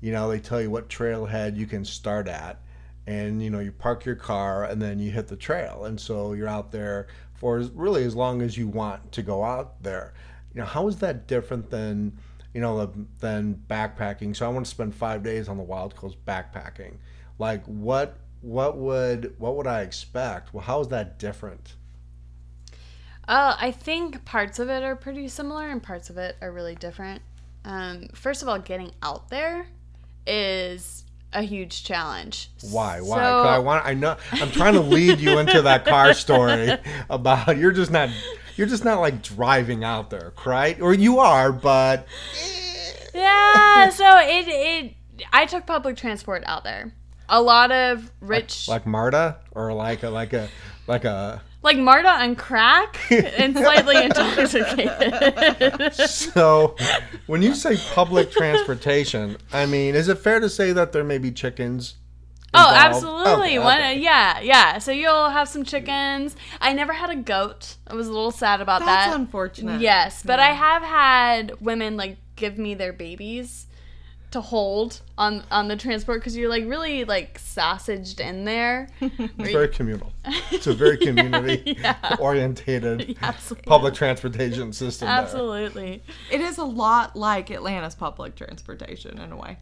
You 0.00 0.12
know, 0.12 0.30
they 0.30 0.40
tell 0.40 0.62
you 0.62 0.70
what 0.70 0.88
trailhead 0.88 1.56
you 1.56 1.66
can 1.66 1.84
start 1.84 2.26
at 2.26 2.62
and 3.06 3.42
you 3.42 3.50
know 3.50 3.60
you 3.60 3.72
park 3.72 4.04
your 4.04 4.14
car 4.14 4.64
and 4.64 4.80
then 4.80 4.98
you 4.98 5.10
hit 5.10 5.28
the 5.28 5.36
trail. 5.36 5.84
And 5.84 6.00
so 6.00 6.32
you're 6.32 6.48
out 6.48 6.72
there 6.72 7.08
for 7.34 7.58
really 7.74 8.04
as 8.04 8.14
long 8.14 8.42
as 8.42 8.56
you 8.56 8.68
want 8.68 9.12
to 9.12 9.22
go 9.22 9.42
out 9.42 9.82
there. 9.82 10.14
You 10.54 10.60
know 10.60 10.66
how 10.66 10.88
is 10.88 10.96
that 10.96 11.26
different 11.26 11.70
than 11.70 12.18
you 12.54 12.60
know 12.60 12.92
than 13.20 13.62
backpacking? 13.68 14.36
So 14.36 14.46
i 14.46 14.48
want 14.48 14.66
to 14.66 14.70
spend 14.70 14.94
five 14.94 15.22
days 15.22 15.48
on 15.48 15.56
the 15.56 15.62
wild 15.62 15.96
coast 15.96 16.16
backpacking. 16.24 16.96
Like 17.38 17.64
what 17.64 18.18
what 18.42 18.76
would 18.76 19.34
what 19.38 19.56
would 19.56 19.66
i 19.66 19.82
expect? 19.82 20.52
Well 20.52 20.64
how 20.64 20.80
is 20.80 20.88
that 20.88 21.18
different? 21.18 21.74
Uh, 23.28 23.56
I 23.60 23.70
think 23.70 24.24
parts 24.24 24.58
of 24.58 24.68
it 24.68 24.82
are 24.82 24.96
pretty 24.96 25.28
similar 25.28 25.68
and 25.68 25.80
parts 25.80 26.10
of 26.10 26.18
it 26.18 26.36
are 26.40 26.50
really 26.50 26.74
different. 26.74 27.22
Um, 27.64 28.08
first 28.12 28.42
of 28.42 28.48
all, 28.48 28.58
getting 28.58 28.90
out 29.02 29.28
there 29.28 29.66
is 30.26 31.04
a 31.32 31.42
huge 31.42 31.84
challenge. 31.84 32.50
Why? 32.70 33.00
Why? 33.00 33.16
So- 33.18 33.42
I 33.42 33.58
want. 33.58 33.86
I 33.86 33.94
know. 33.94 34.16
I'm 34.32 34.50
trying 34.50 34.74
to 34.74 34.80
lead 34.80 35.18
you 35.20 35.38
into 35.38 35.62
that 35.62 35.84
car 35.84 36.12
story 36.14 36.70
about 37.08 37.56
you're 37.56 37.72
just 37.72 37.90
not. 37.90 38.08
You're 38.56 38.66
just 38.66 38.84
not 38.84 39.00
like 39.00 39.22
driving 39.22 39.84
out 39.84 40.10
there, 40.10 40.32
right? 40.44 40.78
Or 40.80 40.92
you 40.92 41.18
are, 41.20 41.50
but 41.52 42.06
yeah, 43.14 43.88
so 43.90 44.18
it 44.18 44.46
it 44.48 44.94
I 45.32 45.46
took 45.46 45.66
public 45.66 45.96
transport 45.96 46.42
out 46.46 46.64
there. 46.64 46.92
A 47.28 47.40
lot 47.40 47.70
of 47.70 48.10
rich 48.20 48.66
like 48.68 48.86
Marta, 48.86 49.36
or 49.52 49.72
like 49.72 50.02
a 50.02 50.10
like 50.10 50.32
a 50.32 50.48
like 50.86 51.04
a. 51.04 51.42
like 51.62 51.76
Marta 51.76 52.08
on 52.08 52.36
crack 52.36 52.98
and 53.10 53.56
slightly 53.56 53.96
intoxicated. 54.04 55.94
So, 55.94 56.76
when 57.26 57.42
you 57.42 57.54
say 57.54 57.76
public 57.92 58.30
transportation, 58.30 59.36
I 59.52 59.66
mean, 59.66 59.94
is 59.94 60.08
it 60.08 60.18
fair 60.18 60.40
to 60.40 60.48
say 60.48 60.72
that 60.72 60.92
there 60.92 61.04
may 61.04 61.18
be 61.18 61.30
chickens? 61.32 61.96
Oh, 62.52 62.72
absolutely. 62.74 63.30
Okay, 63.30 63.58
One, 63.60 63.78
okay. 63.78 63.98
yeah, 64.00 64.40
yeah. 64.40 64.78
So 64.78 64.90
you'll 64.90 65.28
have 65.28 65.48
some 65.48 65.64
chickens. 65.64 66.34
I 66.60 66.72
never 66.72 66.92
had 66.92 67.10
a 67.10 67.16
goat. 67.16 67.76
I 67.86 67.94
was 67.94 68.08
a 68.08 68.12
little 68.12 68.32
sad 68.32 68.60
about 68.60 68.80
That's 68.80 68.90
that. 68.90 69.06
That's 69.06 69.16
unfortunate. 69.16 69.80
Yes, 69.80 70.22
but 70.24 70.40
I 70.40 70.52
have 70.52 70.82
had 70.82 71.60
women 71.60 71.96
like 71.96 72.16
give 72.34 72.58
me 72.58 72.74
their 72.74 72.92
babies 72.92 73.66
to 74.30 74.40
hold 74.40 75.00
on 75.18 75.42
on 75.50 75.68
the 75.68 75.76
transport 75.76 76.20
because 76.20 76.36
you're 76.36 76.48
like 76.48 76.64
really 76.66 77.04
like 77.04 77.38
sausaged 77.40 78.20
in 78.20 78.44
there. 78.44 78.88
It's 79.00 79.52
very 79.52 79.68
communal. 79.68 80.12
It's 80.50 80.66
a 80.66 80.74
very 80.74 80.96
community 80.96 81.78
orientated 82.18 83.16
Absolutely. 83.22 83.68
public 83.68 83.94
transportation 83.94 84.72
system. 84.72 85.06
there. 85.08 85.16
Absolutely. 85.18 86.02
It 86.30 86.40
is 86.40 86.58
a 86.58 86.64
lot 86.64 87.16
like 87.16 87.50
Atlanta's 87.50 87.94
public 87.94 88.36
transportation 88.36 89.18
in 89.18 89.32
a 89.32 89.36
way. 89.36 89.58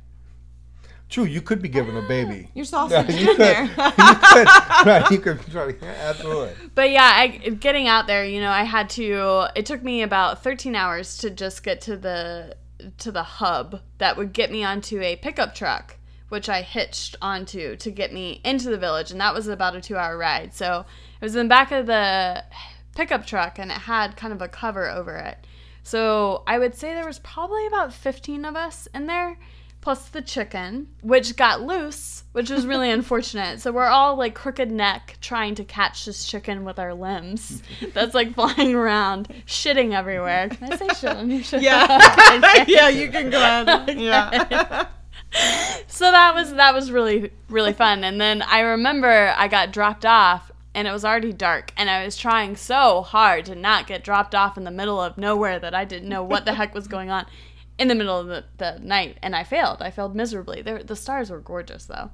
True, 1.08 1.24
you 1.24 1.40
could 1.40 1.62
be 1.62 1.70
given 1.70 1.96
a 1.96 2.00
ah, 2.02 2.08
baby. 2.08 2.50
You're 2.54 2.66
Yeah, 2.66 3.08
you 3.10 3.30
in 3.30 3.36
could. 3.36 3.38
there. 3.38 3.62
you 3.64 3.70
could. 3.74 4.48
Right, 4.86 5.10
you 5.10 5.18
could. 5.18 5.54
Right, 5.54 5.76
yeah, 5.80 5.94
absolutely. 6.02 6.52
But 6.74 6.90
yeah, 6.90 7.10
I, 7.14 7.28
getting 7.28 7.88
out 7.88 8.06
there, 8.06 8.26
you 8.26 8.42
know, 8.42 8.50
I 8.50 8.64
had 8.64 8.90
to. 8.90 9.48
It 9.56 9.64
took 9.64 9.82
me 9.82 10.02
about 10.02 10.42
13 10.42 10.76
hours 10.76 11.16
to 11.18 11.30
just 11.30 11.62
get 11.62 11.80
to 11.82 11.96
the 11.96 12.57
to 12.98 13.12
the 13.12 13.22
hub 13.22 13.80
that 13.98 14.16
would 14.16 14.32
get 14.32 14.50
me 14.50 14.64
onto 14.64 15.00
a 15.00 15.16
pickup 15.16 15.54
truck, 15.54 15.96
which 16.28 16.48
I 16.48 16.62
hitched 16.62 17.16
onto 17.20 17.76
to 17.76 17.90
get 17.90 18.12
me 18.12 18.40
into 18.44 18.70
the 18.70 18.78
village, 18.78 19.10
and 19.10 19.20
that 19.20 19.34
was 19.34 19.48
about 19.48 19.76
a 19.76 19.80
two-hour 19.80 20.16
ride. 20.16 20.54
So 20.54 20.84
it 21.20 21.24
was 21.24 21.36
in 21.36 21.46
the 21.46 21.48
back 21.48 21.72
of 21.72 21.86
the 21.86 22.44
pickup 22.94 23.26
truck, 23.26 23.58
and 23.58 23.70
it 23.70 23.78
had 23.78 24.16
kind 24.16 24.32
of 24.32 24.42
a 24.42 24.48
cover 24.48 24.88
over 24.88 25.16
it. 25.16 25.38
So 25.82 26.42
I 26.46 26.58
would 26.58 26.74
say 26.74 26.92
there 26.92 27.06
was 27.06 27.20
probably 27.20 27.66
about 27.66 27.92
15 27.92 28.44
of 28.44 28.56
us 28.56 28.88
in 28.94 29.06
there, 29.06 29.38
plus 29.88 30.10
the 30.10 30.20
chicken, 30.20 30.86
which 31.00 31.34
got 31.34 31.62
loose, 31.62 32.24
which 32.32 32.50
was 32.50 32.66
really 32.66 32.90
unfortunate. 32.90 33.58
So 33.58 33.72
we're 33.72 33.86
all 33.86 34.16
like 34.16 34.34
crooked 34.34 34.70
neck 34.70 35.16
trying 35.22 35.54
to 35.54 35.64
catch 35.64 36.04
this 36.04 36.26
chicken 36.26 36.66
with 36.66 36.78
our 36.78 36.92
limbs 36.92 37.62
that's 37.94 38.12
like 38.12 38.34
flying 38.34 38.74
around, 38.74 39.28
shitting 39.46 39.94
everywhere. 39.94 40.50
Can 40.50 40.70
I 40.70 40.76
say 40.76 40.88
shit 40.88 41.16
on 41.16 41.30
your 41.30 41.42
shit? 41.42 41.62
Yeah. 41.62 42.64
yeah, 42.68 42.90
you 42.90 43.10
can 43.10 43.30
go 43.30 43.38
ahead. 43.38 43.98
Yeah. 43.98 44.88
so 45.86 46.10
that 46.10 46.34
was 46.34 46.52
that 46.52 46.74
was 46.74 46.90
really 46.90 47.30
really 47.48 47.74
fun 47.74 48.02
and 48.02 48.18
then 48.18 48.40
i 48.42 48.60
remember 48.60 49.34
i 49.36 49.46
got 49.46 49.70
dropped 49.70 50.06
off 50.06 50.50
and 50.74 50.88
it 50.88 50.90
was 50.90 51.04
already 51.04 51.34
dark 51.34 51.70
and 51.76 51.90
i 51.90 52.02
was 52.02 52.16
trying 52.16 52.56
so 52.56 53.02
hard 53.02 53.44
to 53.44 53.54
not 53.54 53.86
get 53.86 54.02
dropped 54.02 54.34
off 54.34 54.56
in 54.56 54.64
the 54.64 54.70
middle 54.70 54.98
of 54.98 55.18
nowhere 55.18 55.58
that 55.58 55.74
i 55.74 55.84
didn't 55.84 56.08
know 56.08 56.22
what 56.22 56.46
the 56.46 56.54
heck 56.54 56.74
was 56.74 56.88
going 56.88 57.10
on 57.10 57.26
in 57.78 57.88
the 57.88 57.94
middle 57.94 58.18
of 58.18 58.26
the, 58.26 58.44
the 58.58 58.78
night 58.82 59.18
and 59.22 59.36
i 59.36 59.44
failed. 59.44 59.80
I 59.80 59.90
failed 59.90 60.14
miserably. 60.16 60.62
There- 60.62 60.82
the 60.82 60.96
stars 60.96 61.30
were 61.30 61.40
gorgeous 61.40 61.84
though. 61.86 62.10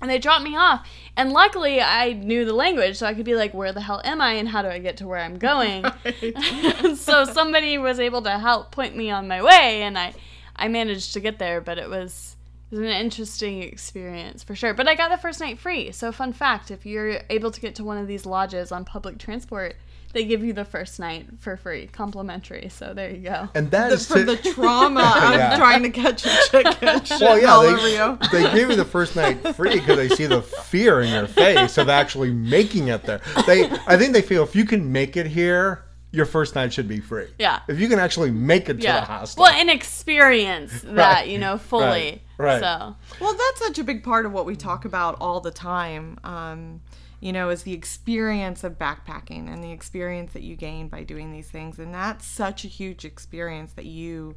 And 0.00 0.08
they 0.08 0.18
dropped 0.20 0.44
me 0.44 0.56
off. 0.56 0.86
And 1.16 1.32
luckily 1.32 1.80
i 1.80 2.12
knew 2.12 2.44
the 2.44 2.52
language 2.54 2.96
so 2.96 3.06
i 3.06 3.14
could 3.14 3.24
be 3.24 3.34
like 3.34 3.52
where 3.54 3.72
the 3.72 3.80
hell 3.82 4.00
am 4.04 4.20
i 4.20 4.32
and 4.32 4.48
how 4.48 4.62
do 4.62 4.68
i 4.68 4.78
get 4.78 4.96
to 4.98 5.06
where 5.06 5.18
i'm 5.20 5.38
going? 5.38 5.84
So 6.96 7.24
somebody 7.24 7.78
was 7.78 7.98
able 8.00 8.22
to 8.22 8.38
help 8.38 8.70
point 8.70 8.96
me 8.96 9.10
on 9.10 9.28
my 9.28 9.42
way 9.42 9.82
and 9.82 9.98
i 9.98 10.14
i 10.56 10.68
managed 10.68 11.12
to 11.14 11.20
get 11.20 11.38
there 11.38 11.60
but 11.60 11.78
it 11.78 11.88
was 11.88 12.36
it 12.70 12.76
was 12.76 12.80
an 12.80 12.92
interesting 12.92 13.62
experience 13.62 14.42
for 14.42 14.54
sure. 14.54 14.74
But 14.74 14.88
i 14.88 14.94
got 14.94 15.10
the 15.10 15.16
first 15.16 15.40
night 15.40 15.58
free. 15.58 15.90
So 15.90 16.12
fun 16.12 16.32
fact 16.32 16.70
if 16.70 16.84
you're 16.84 17.20
able 17.30 17.50
to 17.50 17.60
get 17.60 17.74
to 17.76 17.84
one 17.84 17.96
of 17.98 18.06
these 18.06 18.26
lodges 18.26 18.70
on 18.72 18.84
public 18.84 19.18
transport 19.18 19.76
they 20.12 20.24
give 20.24 20.42
you 20.42 20.52
the 20.52 20.64
first 20.64 20.98
night 20.98 21.26
for 21.38 21.56
free 21.56 21.86
complimentary 21.86 22.68
so 22.70 22.94
there 22.94 23.10
you 23.10 23.18
go 23.18 23.48
And 23.54 23.70
that 23.72 23.88
The, 23.88 23.94
is 23.94 24.06
for 24.06 24.14
to- 24.14 24.24
the 24.24 24.36
trauma 24.36 25.00
of 25.16 25.34
Yeah. 25.34 25.56
trying 25.56 25.82
to 25.82 25.90
catch 25.90 26.24
a 26.26 26.30
chicken 26.50 27.04
shit 27.04 27.20
Well, 27.20 27.38
yeah, 27.40 27.52
all 27.52 27.60
over 27.62 27.76
they, 27.82 27.94
you. 27.96 28.18
they 28.32 28.58
give 28.58 28.70
you 28.70 28.76
the 28.76 28.84
first 28.84 29.16
night 29.16 29.54
free 29.54 29.74
because 29.74 29.96
they 29.96 30.08
see 30.08 30.26
the 30.26 30.42
fear 30.42 31.00
in 31.02 31.12
your 31.12 31.26
face 31.26 31.76
of 31.78 31.88
actually 31.88 32.32
making 32.32 32.88
it 32.88 33.02
there. 33.04 33.20
They, 33.46 33.66
I 33.86 33.96
think 33.96 34.12
they 34.12 34.22
feel 34.22 34.42
if 34.44 34.56
you 34.56 34.64
can 34.64 34.90
make 34.92 35.16
it 35.16 35.26
here, 35.26 35.84
your 36.10 36.24
first 36.24 36.54
night 36.54 36.72
should 36.72 36.88
be 36.88 37.00
free. 37.00 37.26
Yeah. 37.38 37.60
If 37.68 37.78
you 37.78 37.86
can 37.88 37.98
actually 37.98 38.30
make 38.30 38.64
it 38.70 38.74
to 38.74 38.78
the 38.78 38.82
yeah 38.84 39.04
hostel. 39.04 39.42
well 39.42 39.52
and 39.52 39.68
experience 39.70 40.80
that 40.84 40.94
Right. 40.96 41.28
you 41.28 41.38
know 41.38 41.58
fully 41.58 42.22
Right. 42.38 42.60
Right. 42.60 42.60
so 42.60 42.96
Well, 43.20 43.34
that's 43.34 43.60
such 43.60 43.78
a 43.78 43.84
big 43.84 44.02
part 44.04 44.24
of 44.24 44.32
what 44.32 44.46
we 44.46 44.56
talk 44.56 44.84
about 44.84 45.16
all 45.20 45.40
the 45.40 45.50
time. 45.50 46.18
Um, 46.24 46.80
you 47.20 47.32
know, 47.32 47.50
is 47.50 47.64
the 47.64 47.72
experience 47.72 48.62
of 48.64 48.78
backpacking 48.78 49.52
and 49.52 49.62
the 49.62 49.72
experience 49.72 50.32
that 50.32 50.42
you 50.42 50.56
gain 50.56 50.88
by 50.88 51.02
doing 51.02 51.32
these 51.32 51.50
things. 51.50 51.78
And 51.78 51.92
that's 51.92 52.26
such 52.26 52.64
a 52.64 52.68
huge 52.68 53.04
experience 53.04 53.72
that 53.72 53.86
you 53.86 54.36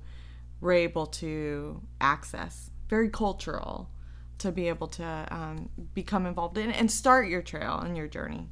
were 0.60 0.72
able 0.72 1.06
to 1.08 1.82
access. 2.00 2.72
Very 2.90 3.10
cultural 3.10 3.90
to 4.40 4.52
be 4.52 4.68
able 4.68 4.88
to 4.88 5.28
um, 5.30 5.70
become 5.94 6.26
involved 6.26 6.58
in 6.58 6.72
and 6.72 6.92
start 6.92 7.28
your 7.28 7.42
trail 7.42 7.80
and 7.80 7.96
your 7.96 8.08
journey. 8.08 8.48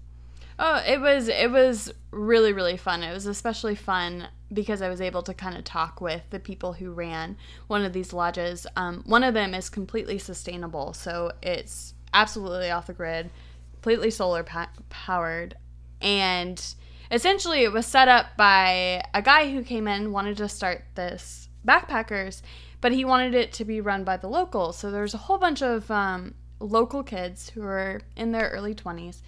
Oh, 0.61 0.83
it 0.85 0.99
was 0.99 1.29
it 1.29 1.49
was 1.51 1.91
really 2.11 2.51
really 2.51 2.75
fun. 2.75 3.01
It 3.01 3.13
was 3.13 3.25
especially 3.25 3.75
fun 3.75 4.27
because 4.51 4.81
I 4.81 4.89
was 4.89 4.99
able 4.99 5.23
to 5.23 5.33
kind 5.33 5.57
of 5.57 5.63
talk 5.63 6.01
with 6.01 6.21
the 6.31 6.39
people 6.39 6.73
who 6.73 6.91
ran 6.91 7.37
one 7.67 7.85
of 7.85 7.93
these 7.93 8.11
lodges. 8.11 8.67
Um, 8.75 9.03
one 9.05 9.23
of 9.23 9.33
them 9.33 9.53
is 9.53 9.69
completely 9.69 10.17
sustainable, 10.17 10.93
so 10.93 11.31
it's 11.41 11.93
absolutely 12.13 12.71
off 12.71 12.87
the 12.87 12.93
grid, 12.93 13.29
completely 13.81 14.11
solar 14.11 14.45
powered, 14.89 15.55
and 16.01 16.75
essentially 17.11 17.63
it 17.63 17.71
was 17.71 17.85
set 17.85 18.09
up 18.09 18.25
by 18.35 19.01
a 19.13 19.21
guy 19.21 19.49
who 19.49 19.63
came 19.63 19.87
in 19.87 20.11
wanted 20.11 20.35
to 20.35 20.49
start 20.49 20.83
this 20.95 21.47
backpackers, 21.65 22.41
but 22.81 22.91
he 22.91 23.05
wanted 23.05 23.33
it 23.33 23.53
to 23.53 23.63
be 23.63 23.79
run 23.79 24.03
by 24.03 24.17
the 24.17 24.27
locals. 24.27 24.77
So 24.77 24.91
there's 24.91 25.13
a 25.13 25.17
whole 25.17 25.37
bunch 25.37 25.61
of 25.61 25.89
um, 25.89 26.35
local 26.59 27.03
kids 27.03 27.49
who 27.51 27.61
are 27.61 28.01
in 28.17 28.33
their 28.33 28.49
early 28.49 28.75
twenties 28.75 29.23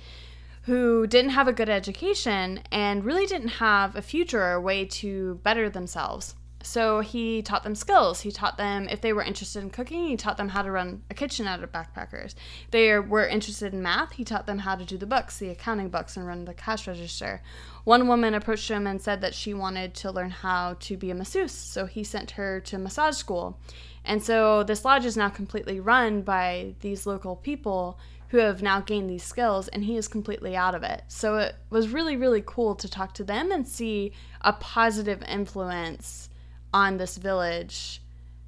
who 0.63 1.07
didn't 1.07 1.31
have 1.31 1.47
a 1.47 1.53
good 1.53 1.69
education 1.69 2.61
and 2.71 3.05
really 3.05 3.25
didn't 3.25 3.47
have 3.47 3.95
a 3.95 4.01
future 4.01 4.41
or 4.41 4.53
a 4.53 4.61
way 4.61 4.83
to 4.85 5.39
better 5.43 5.69
themselves. 5.69 6.35
So 6.63 6.99
he 7.01 7.41
taught 7.41 7.63
them 7.63 7.75
skills. 7.75 8.21
He 8.21 8.31
taught 8.31 8.57
them 8.57 8.87
if 8.89 9.01
they 9.01 9.13
were 9.13 9.23
interested 9.23 9.63
in 9.63 9.69
cooking, 9.69 10.07
he 10.07 10.17
taught 10.17 10.37
them 10.37 10.49
how 10.49 10.61
to 10.61 10.71
run 10.71 11.03
a 11.09 11.13
kitchen 11.13 11.47
out 11.47 11.63
of 11.63 11.71
backpackers. 11.71 12.35
They 12.71 12.97
were 12.99 13.27
interested 13.27 13.73
in 13.73 13.81
math, 13.81 14.13
he 14.13 14.23
taught 14.23 14.45
them 14.45 14.59
how 14.59 14.75
to 14.75 14.85
do 14.85 14.97
the 14.97 15.05
books, 15.05 15.37
the 15.37 15.49
accounting 15.49 15.89
books, 15.89 16.17
and 16.17 16.25
run 16.25 16.45
the 16.45 16.53
cash 16.53 16.87
register. 16.87 17.41
One 17.83 18.07
woman 18.07 18.33
approached 18.33 18.69
him 18.69 18.85
and 18.85 19.01
said 19.01 19.21
that 19.21 19.33
she 19.33 19.53
wanted 19.53 19.95
to 19.95 20.11
learn 20.11 20.29
how 20.29 20.75
to 20.81 20.97
be 20.97 21.11
a 21.11 21.15
masseuse, 21.15 21.51
so 21.51 21.85
he 21.85 22.03
sent 22.03 22.31
her 22.31 22.59
to 22.61 22.77
massage 22.77 23.15
school. 23.15 23.59
And 24.05 24.23
so 24.23 24.63
this 24.63 24.85
lodge 24.85 25.05
is 25.05 25.17
now 25.17 25.29
completely 25.29 25.79
run 25.79 26.21
by 26.21 26.75
these 26.81 27.05
local 27.05 27.35
people 27.35 27.99
who 28.29 28.37
have 28.37 28.61
now 28.61 28.79
gained 28.79 29.09
these 29.09 29.23
skills 29.23 29.67
and 29.67 29.83
he 29.83 29.97
is 29.97 30.07
completely 30.07 30.55
out 30.55 30.73
of 30.73 30.83
it. 30.83 31.03
So 31.09 31.35
it 31.35 31.55
was 31.69 31.89
really, 31.89 32.15
really 32.15 32.41
cool 32.45 32.75
to 32.75 32.89
talk 32.89 33.13
to 33.15 33.25
them 33.25 33.51
and 33.51 33.67
see 33.67 34.13
a 34.39 34.53
positive 34.53 35.21
influence 35.23 36.29
on 36.73 36.97
this 36.97 37.17
village 37.17 38.01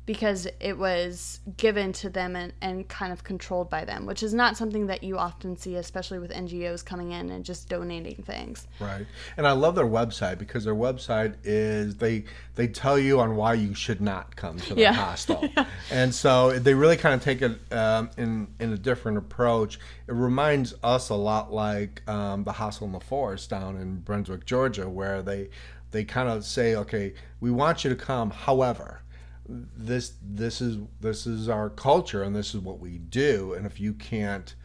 because 0.06 0.46
it 0.60 0.78
was 0.78 1.40
given 1.56 1.94
to 1.94 2.10
them 2.10 2.36
and, 2.36 2.52
and 2.62 2.86
kind 2.90 3.14
of 3.14 3.24
controlled 3.24 3.70
by 3.70 3.86
them, 3.86 4.06
which 4.06 4.22
is 4.22 4.34
not 4.34 4.58
something 4.58 4.88
that 4.88 5.02
you 5.02 5.18
often 5.18 5.56
see, 5.56 5.76
especially 5.78 6.20
with 6.20 6.30
NGOs 6.30 6.84
coming 6.84 7.12
in 7.14 7.30
and 7.30 7.46
just 7.46 7.70
donating 7.70 8.22
things. 8.22 8.68
Right. 8.82 9.06
And 9.38 9.48
I 9.48 9.54
love 9.54 9.76
their 9.76 9.86
website 9.86 10.40
because 10.40 10.66
their 10.66 10.76
website 10.76 11.36
is 11.46 11.96
they 11.96 12.26
they 12.56 12.68
tell 12.68 13.00
you 13.00 13.22
on 13.22 13.38
why 13.38 13.54
you 13.54 13.74
should 13.74 14.02
not 14.02 14.36
come 14.36 14.58
to 14.60 14.76
the 14.76 14.82
Yeah. 14.82 14.92
hostel. 14.92 15.48
And 15.90 16.14
so 16.14 16.52
they 16.60 16.74
really 16.74 16.98
kind 16.98 17.16
of 17.16 17.24
take 17.24 17.42
it 17.42 17.58
um, 17.74 18.10
in 18.18 18.48
in 18.60 18.74
a 18.74 18.78
different 18.78 19.18
approach. 19.18 19.80
It 20.08 20.14
reminds 20.16 20.74
us 20.84 21.08
a 21.10 21.16
lot 21.16 21.54
like 21.54 22.02
um, 22.10 22.44
the 22.44 22.52
hostel 22.52 22.88
in 22.88 22.92
the 22.94 23.00
forest 23.00 23.50
down 23.50 23.78
in 23.78 24.00
Brunswick, 24.00 24.46
Georgia, 24.46 24.90
where 24.90 25.22
they 25.22 25.50
they 25.94 26.04
kind 26.04 26.28
of 26.28 26.44
say, 26.44 26.76
okay, 26.76 27.14
we 27.40 27.50
want 27.52 27.84
you 27.86 27.90
to 27.90 27.96
come, 27.96 28.30
however, 28.32 29.00
this 29.48 30.14
this 30.22 30.60
is 30.62 30.78
this 31.00 31.26
is 31.26 31.48
our 31.50 31.70
culture 31.70 32.24
and 32.24 32.36
this 32.36 32.54
is 32.56 32.62
what 32.62 32.80
we 32.80 32.98
do 32.98 33.54
and 33.54 33.66
if 33.66 33.78
you 33.80 33.94
can't 33.94 34.56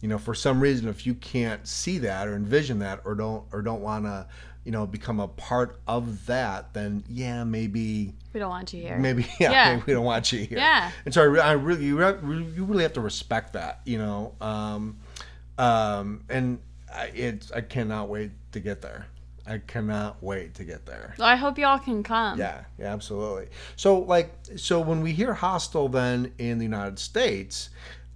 you 0.00 0.08
know, 0.08 0.18
for 0.18 0.34
some 0.34 0.60
reason, 0.60 0.86
if 0.88 1.06
you 1.06 1.14
can't 1.14 1.66
see 1.66 1.96
that 1.98 2.28
or 2.28 2.34
envision 2.36 2.80
that, 2.80 3.00
or 3.06 3.14
don't 3.14 3.44
or 3.52 3.62
don't 3.62 3.80
want 3.80 4.04
to, 4.04 4.26
you 4.64 4.70
know, 4.70 4.86
become 4.86 5.18
a 5.18 5.28
part 5.28 5.80
of 5.86 6.26
that, 6.26 6.74
then 6.74 7.02
yeah, 7.08 7.42
maybe 7.42 8.12
We 8.34 8.40
don't 8.40 8.50
want 8.50 8.70
you 8.74 8.82
here. 8.82 8.98
maybe 8.98 9.22
yeah, 9.40 9.50
Yeah. 9.50 9.70
maybe 9.76 9.84
we 9.86 9.92
don't 9.94 10.04
want 10.04 10.30
you 10.30 10.40
here. 10.40 10.58
Yeah. 10.58 10.90
And 11.06 11.14
so 11.14 11.34
I, 11.36 11.38
I 11.38 11.52
really, 11.52 11.86
you, 11.86 11.96
re- 11.98 12.18
you 12.54 12.64
really 12.66 12.82
have 12.82 12.92
to 12.94 13.00
respect 13.00 13.54
that, 13.54 13.80
you 13.86 13.96
know. 13.96 14.34
Um, 14.42 14.98
um, 15.56 16.24
and 16.28 16.58
I, 16.94 17.06
it's 17.14 17.50
I 17.52 17.62
cannot 17.62 18.10
wait 18.10 18.32
to 18.52 18.60
get 18.60 18.82
there. 18.82 19.06
I 19.46 19.58
cannot 19.58 20.22
wait 20.22 20.54
to 20.54 20.64
get 20.64 20.86
there. 20.86 21.14
I 21.20 21.36
hope 21.36 21.58
y'all 21.58 21.78
can 21.78 22.02
come. 22.02 22.38
Yeah, 22.38 22.64
yeah, 22.78 22.92
absolutely. 22.92 23.48
So 23.76 24.00
like, 24.00 24.34
so 24.56 24.80
when 24.80 25.02
we 25.02 25.12
hear 25.12 25.34
hostel, 25.34 25.88
then 25.88 26.32
in 26.38 26.58
the 26.58 26.64
United 26.64 26.98
States, 26.98 27.70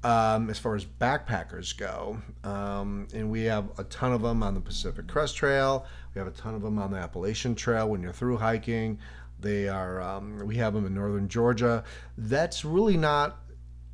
um, 0.05 0.49
as 0.49 0.59
far 0.59 0.75
as 0.75 0.85
backpackers 0.85 1.77
go, 1.77 2.19
um, 2.45 3.09
and 3.13 3.31
we 3.31 3.45
have 3.45 3.69
a 3.79 3.85
ton 3.85 4.13
of 4.13 4.23
them 4.23 4.43
on 4.43 4.55
the 4.55 4.61
Pacific 4.61 5.07
Crest 5.07 5.37
Trail. 5.37 5.85
We 6.15 6.19
have 6.19 6.29
a 6.29 6.33
ton 6.33 6.55
of 6.55 6.63
them 6.63 6.79
on 6.79 6.93
the 6.93 6.99
Appalachian 6.99 7.55
Trail 7.55 7.89
when 7.89 8.01
you're 8.03 8.13
through 8.13 8.39
hiking. 8.39 8.99
They 9.41 9.69
are. 9.69 10.01
Um, 10.01 10.39
we 10.39 10.57
have 10.57 10.73
them 10.73 10.87
in 10.87 10.95
northern 10.95 11.29
Georgia. 11.29 11.85
That's 12.17 12.65
really 12.65 12.97
not. 12.97 13.39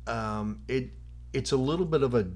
Um, 0.07 0.61
it. 0.67 0.91
It's 1.33 1.51
a 1.51 1.57
little 1.57 1.85
bit 1.85 2.01
of 2.01 2.13
a 2.13 2.27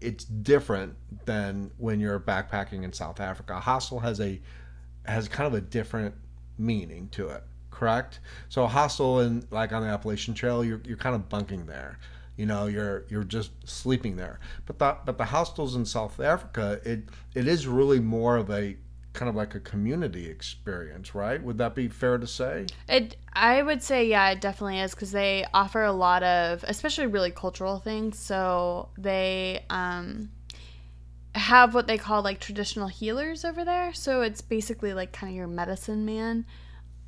it's 0.00 0.24
different 0.24 0.96
than 1.24 1.70
when 1.78 2.00
you're 2.00 2.20
backpacking 2.20 2.84
in 2.84 2.92
South 2.92 3.20
Africa. 3.20 3.60
Hostel 3.60 4.00
has 4.00 4.20
a 4.20 4.40
has 5.04 5.28
kind 5.28 5.46
of 5.46 5.54
a 5.54 5.60
different 5.60 6.14
meaning 6.58 7.08
to 7.12 7.28
it, 7.28 7.42
correct? 7.70 8.20
So 8.48 8.64
a 8.64 8.68
hostel 8.68 9.20
in 9.20 9.46
like 9.50 9.72
on 9.72 9.82
the 9.82 9.88
Appalachian 9.88 10.34
Trail, 10.34 10.64
you're 10.64 10.80
you're 10.84 10.96
kind 10.96 11.14
of 11.14 11.28
bunking 11.28 11.66
there. 11.66 11.98
You 12.36 12.46
know, 12.46 12.66
you're 12.66 13.04
you're 13.08 13.24
just 13.24 13.50
sleeping 13.64 14.16
there. 14.16 14.38
But 14.66 14.78
the 14.78 14.96
but 15.04 15.18
the 15.18 15.24
hostels 15.24 15.74
in 15.74 15.84
South 15.84 16.20
Africa, 16.20 16.80
it 16.84 17.08
it 17.34 17.48
is 17.48 17.66
really 17.66 18.00
more 18.00 18.36
of 18.36 18.50
a 18.50 18.76
kind 19.12 19.28
of 19.28 19.34
like 19.34 19.54
a 19.54 19.60
community 19.60 20.28
experience, 20.28 21.14
right? 21.14 21.42
Would 21.42 21.58
that 21.58 21.74
be 21.74 21.88
fair 21.88 22.18
to 22.18 22.26
say? 22.26 22.66
It, 22.88 23.16
I 23.32 23.62
would 23.62 23.82
say, 23.82 24.06
yeah, 24.06 24.30
it 24.30 24.40
definitely 24.40 24.80
is 24.80 24.94
because 24.94 25.12
they 25.12 25.44
offer 25.52 25.82
a 25.82 25.92
lot 25.92 26.22
of, 26.22 26.64
especially 26.66 27.06
really 27.06 27.30
cultural 27.30 27.78
things. 27.78 28.18
So 28.18 28.90
they 28.96 29.64
um, 29.70 30.30
have 31.34 31.74
what 31.74 31.86
they 31.86 31.98
call 31.98 32.22
like 32.22 32.40
traditional 32.40 32.88
healers 32.88 33.44
over 33.44 33.64
there. 33.64 33.92
So 33.94 34.22
it's 34.22 34.40
basically 34.40 34.94
like 34.94 35.12
kind 35.12 35.32
of 35.32 35.36
your 35.36 35.46
medicine 35.46 36.04
man. 36.04 36.46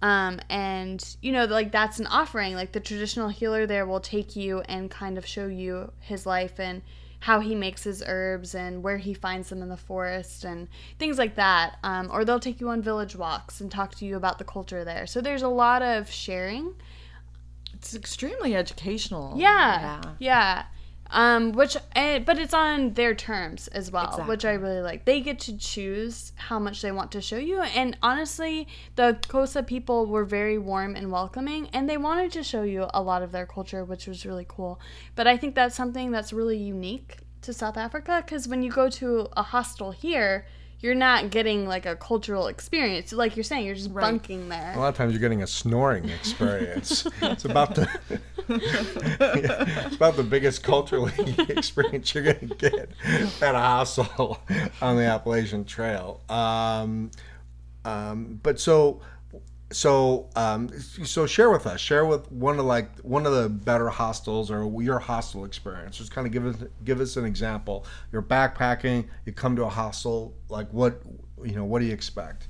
Um, 0.02 0.40
and 0.49 1.04
you 1.21 1.33
know, 1.33 1.45
like 1.45 1.73
that's 1.73 2.00
an 2.00 2.07
offering. 2.07 2.54
Like 2.54 2.73
the 2.73 2.80
traditional 2.80 3.28
healer 3.28 3.66
there 3.66 3.87
will 3.87 4.00
take 4.00 4.35
you 4.35 4.61
and 4.62 4.90
kind 4.90 5.19
of 5.19 5.26
show 5.26 5.47
you 5.47 5.92
his 6.00 6.26
life 6.26 6.59
and 6.59 6.83
how 7.21 7.41
he 7.41 7.55
makes 7.55 7.85
his 7.85 8.03
herbs 8.07 8.55
and 8.55 8.83
where 8.83 8.97
he 8.99 9.15
finds 9.15 9.50
them 9.50 9.62
in 9.62 9.69
the 9.69 9.77
forest 9.77 10.45
and 10.45 10.69
things 10.99 11.19
like 11.19 11.37
that. 11.37 11.77
Um, 11.83 12.09
or 12.11 12.25
they'll 12.25 12.41
take 12.41 12.61
you 12.61 12.69
on 12.71 12.83
village 12.83 13.15
walks 13.15 13.61
and 13.61 13.71
talk 13.71 13.95
to 13.97 14.07
you 14.07 14.17
about 14.17 14.39
the 14.39 14.45
culture 14.45 14.85
there. 14.85 15.07
So 15.07 15.21
there's 15.21 15.43
a 15.43 15.49
lot 15.49 15.83
of 15.83 16.11
sharing. 16.11 16.75
It's 17.75 17.95
extremely 17.95 18.57
educational. 18.57 19.39
Yeah, 19.39 20.03
yeah. 20.19 20.65
Um, 21.12 21.52
which, 21.52 21.76
eh, 21.97 22.21
but 22.21 22.38
it's 22.38 22.55
on 22.55 22.95
their 22.95 23.17
terms 23.17 23.67
as 23.69 23.90
well, 23.90 24.23
which 24.29 24.45
I 24.45 24.52
really 24.52 24.81
like. 24.81 25.07
They 25.07 25.21
get 25.21 25.40
to 25.40 25.57
choose 25.57 26.33
how 26.37 26.61
much 26.61 26.83
they 26.83 26.93
want 26.93 27.11
to 27.12 27.21
show 27.21 27.37
you, 27.37 27.61
and 27.62 27.97
honestly, 28.00 28.69
the 28.95 29.19
Xhosa 29.23 29.67
people 29.67 30.07
were 30.07 30.25
very 30.25 30.57
warm 30.57 30.95
and 30.95 31.11
welcoming, 31.11 31.69
and 31.73 31.90
they 31.90 31.97
wanted 31.97 32.31
to 32.33 32.45
show 32.45 32.62
you 32.62 32.87
a 32.95 33.02
lot 33.02 33.23
of 33.23 33.33
their 33.33 33.45
culture, 33.47 33.85
which 33.85 34.07
was 34.07 34.25
really 34.25 34.47
cool. 34.49 34.81
But 35.17 35.26
I 35.26 35.37
think 35.37 35.57
that's 35.57 35.75
something 35.75 36.12
that's 36.12 36.33
really 36.33 36.59
unique 36.59 37.17
to 37.43 37.52
South 37.52 37.76
Africa, 37.76 38.23
because 38.25 38.47
when 38.47 38.63
you 38.63 38.71
go 38.71 38.89
to 38.91 39.28
a 39.37 39.43
hostel 39.43 39.91
here, 39.91 40.47
you're 40.80 40.95
not 40.95 41.30
getting 41.30 41.66
like 41.66 41.84
a 41.86 41.95
cultural 41.97 42.47
experience. 42.47 43.12
Like 43.12 43.36
you're 43.36 43.45
saying, 43.45 43.66
you're 43.66 43.75
just 43.75 43.93
bunking 43.93 44.49
there. 44.49 44.73
A 44.75 44.78
lot 44.78 44.88
of 44.88 44.97
times 44.97 45.12
you're 45.12 45.21
getting 45.21 45.43
a 45.43 45.47
snoring 45.47 46.08
experience. 46.08 47.06
it's 47.23 47.45
about 47.45 47.75
the 47.75 47.88
it's 48.49 49.97
about 49.97 50.16
the 50.16 50.23
biggest 50.23 50.62
cultural 50.62 51.10
experience 51.49 52.14
you're 52.14 52.25
going 52.25 52.49
to 52.49 52.54
get 52.54 52.90
at 53.43 53.54
a 53.54 53.58
hostel 53.58 54.40
on 54.80 54.97
the 54.97 55.04
Appalachian 55.04 55.64
Trail. 55.64 56.23
Um, 56.28 57.10
um, 57.84 58.40
but 58.43 58.58
so 58.58 59.00
so 59.73 60.28
um, 60.37 60.69
so 60.80 61.26
share 61.26 61.50
with 61.50 61.67
us 61.67 61.80
share 61.80 62.04
with 62.04 62.30
one 62.33 62.59
of 62.59 62.65
like 62.65 62.99
one 63.00 63.26
of 63.26 63.33
the 63.33 63.49
better 63.49 63.89
hostels 63.89 64.50
or 64.50 64.69
your 64.83 64.99
hostel 64.99 65.45
experience 65.45 65.99
just 65.99 66.13
kind 66.13 66.26
of 66.26 66.33
give 66.33 66.45
us 66.47 66.56
give 66.85 67.00
us 67.00 67.17
an 67.17 67.25
example 67.25 67.85
you're 68.13 68.23
backpacking 68.23 69.06
you 69.25 69.33
come 69.33 69.54
to 69.56 69.65
a 69.65 69.69
hostel 69.69 70.35
like 70.49 70.69
what 70.73 71.00
you 71.45 71.54
know 71.54 71.65
what 71.65 71.80
do 71.80 71.87
you 71.87 71.93
expect 71.93 72.49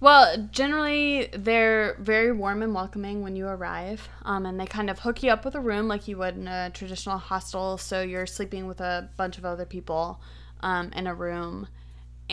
Well, 0.00 0.48
generally, 0.50 1.28
they're 1.32 1.96
very 2.00 2.32
warm 2.32 2.62
and 2.62 2.74
welcoming 2.74 3.22
when 3.22 3.36
you 3.36 3.46
arrive, 3.46 4.08
um, 4.24 4.46
and 4.46 4.58
they 4.58 4.66
kind 4.66 4.90
of 4.90 4.98
hook 4.98 5.22
you 5.22 5.30
up 5.30 5.44
with 5.44 5.54
a 5.54 5.60
room 5.60 5.86
like 5.86 6.08
you 6.08 6.18
would 6.18 6.36
in 6.36 6.48
a 6.48 6.70
traditional 6.70 7.18
hostel. 7.18 7.78
So 7.78 8.02
you're 8.02 8.26
sleeping 8.26 8.66
with 8.66 8.80
a 8.80 9.10
bunch 9.16 9.38
of 9.38 9.44
other 9.44 9.64
people 9.64 10.20
um, 10.60 10.90
in 10.96 11.06
a 11.06 11.14
room. 11.14 11.68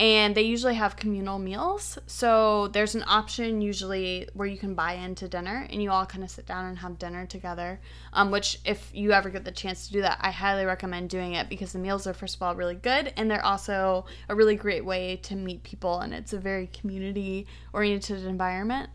And 0.00 0.34
they 0.34 0.42
usually 0.42 0.76
have 0.76 0.96
communal 0.96 1.38
meals. 1.38 1.98
So 2.06 2.68
there's 2.68 2.94
an 2.94 3.04
option 3.06 3.60
usually 3.60 4.26
where 4.32 4.48
you 4.48 4.56
can 4.56 4.74
buy 4.74 4.94
into 4.94 5.28
dinner 5.28 5.66
and 5.68 5.82
you 5.82 5.90
all 5.90 6.06
kind 6.06 6.24
of 6.24 6.30
sit 6.30 6.46
down 6.46 6.64
and 6.64 6.78
have 6.78 6.98
dinner 6.98 7.26
together. 7.26 7.82
Um, 8.14 8.30
which, 8.30 8.60
if 8.64 8.90
you 8.94 9.12
ever 9.12 9.28
get 9.28 9.44
the 9.44 9.50
chance 9.50 9.86
to 9.86 9.92
do 9.92 10.00
that, 10.00 10.16
I 10.22 10.30
highly 10.30 10.64
recommend 10.64 11.10
doing 11.10 11.34
it 11.34 11.50
because 11.50 11.74
the 11.74 11.78
meals 11.78 12.06
are, 12.06 12.14
first 12.14 12.36
of 12.36 12.42
all, 12.42 12.54
really 12.54 12.76
good 12.76 13.12
and 13.14 13.30
they're 13.30 13.44
also 13.44 14.06
a 14.30 14.34
really 14.34 14.56
great 14.56 14.86
way 14.86 15.16
to 15.24 15.36
meet 15.36 15.64
people. 15.64 16.00
And 16.00 16.14
it's 16.14 16.32
a 16.32 16.38
very 16.38 16.68
community 16.68 17.46
oriented 17.74 18.24
environment. 18.24 18.88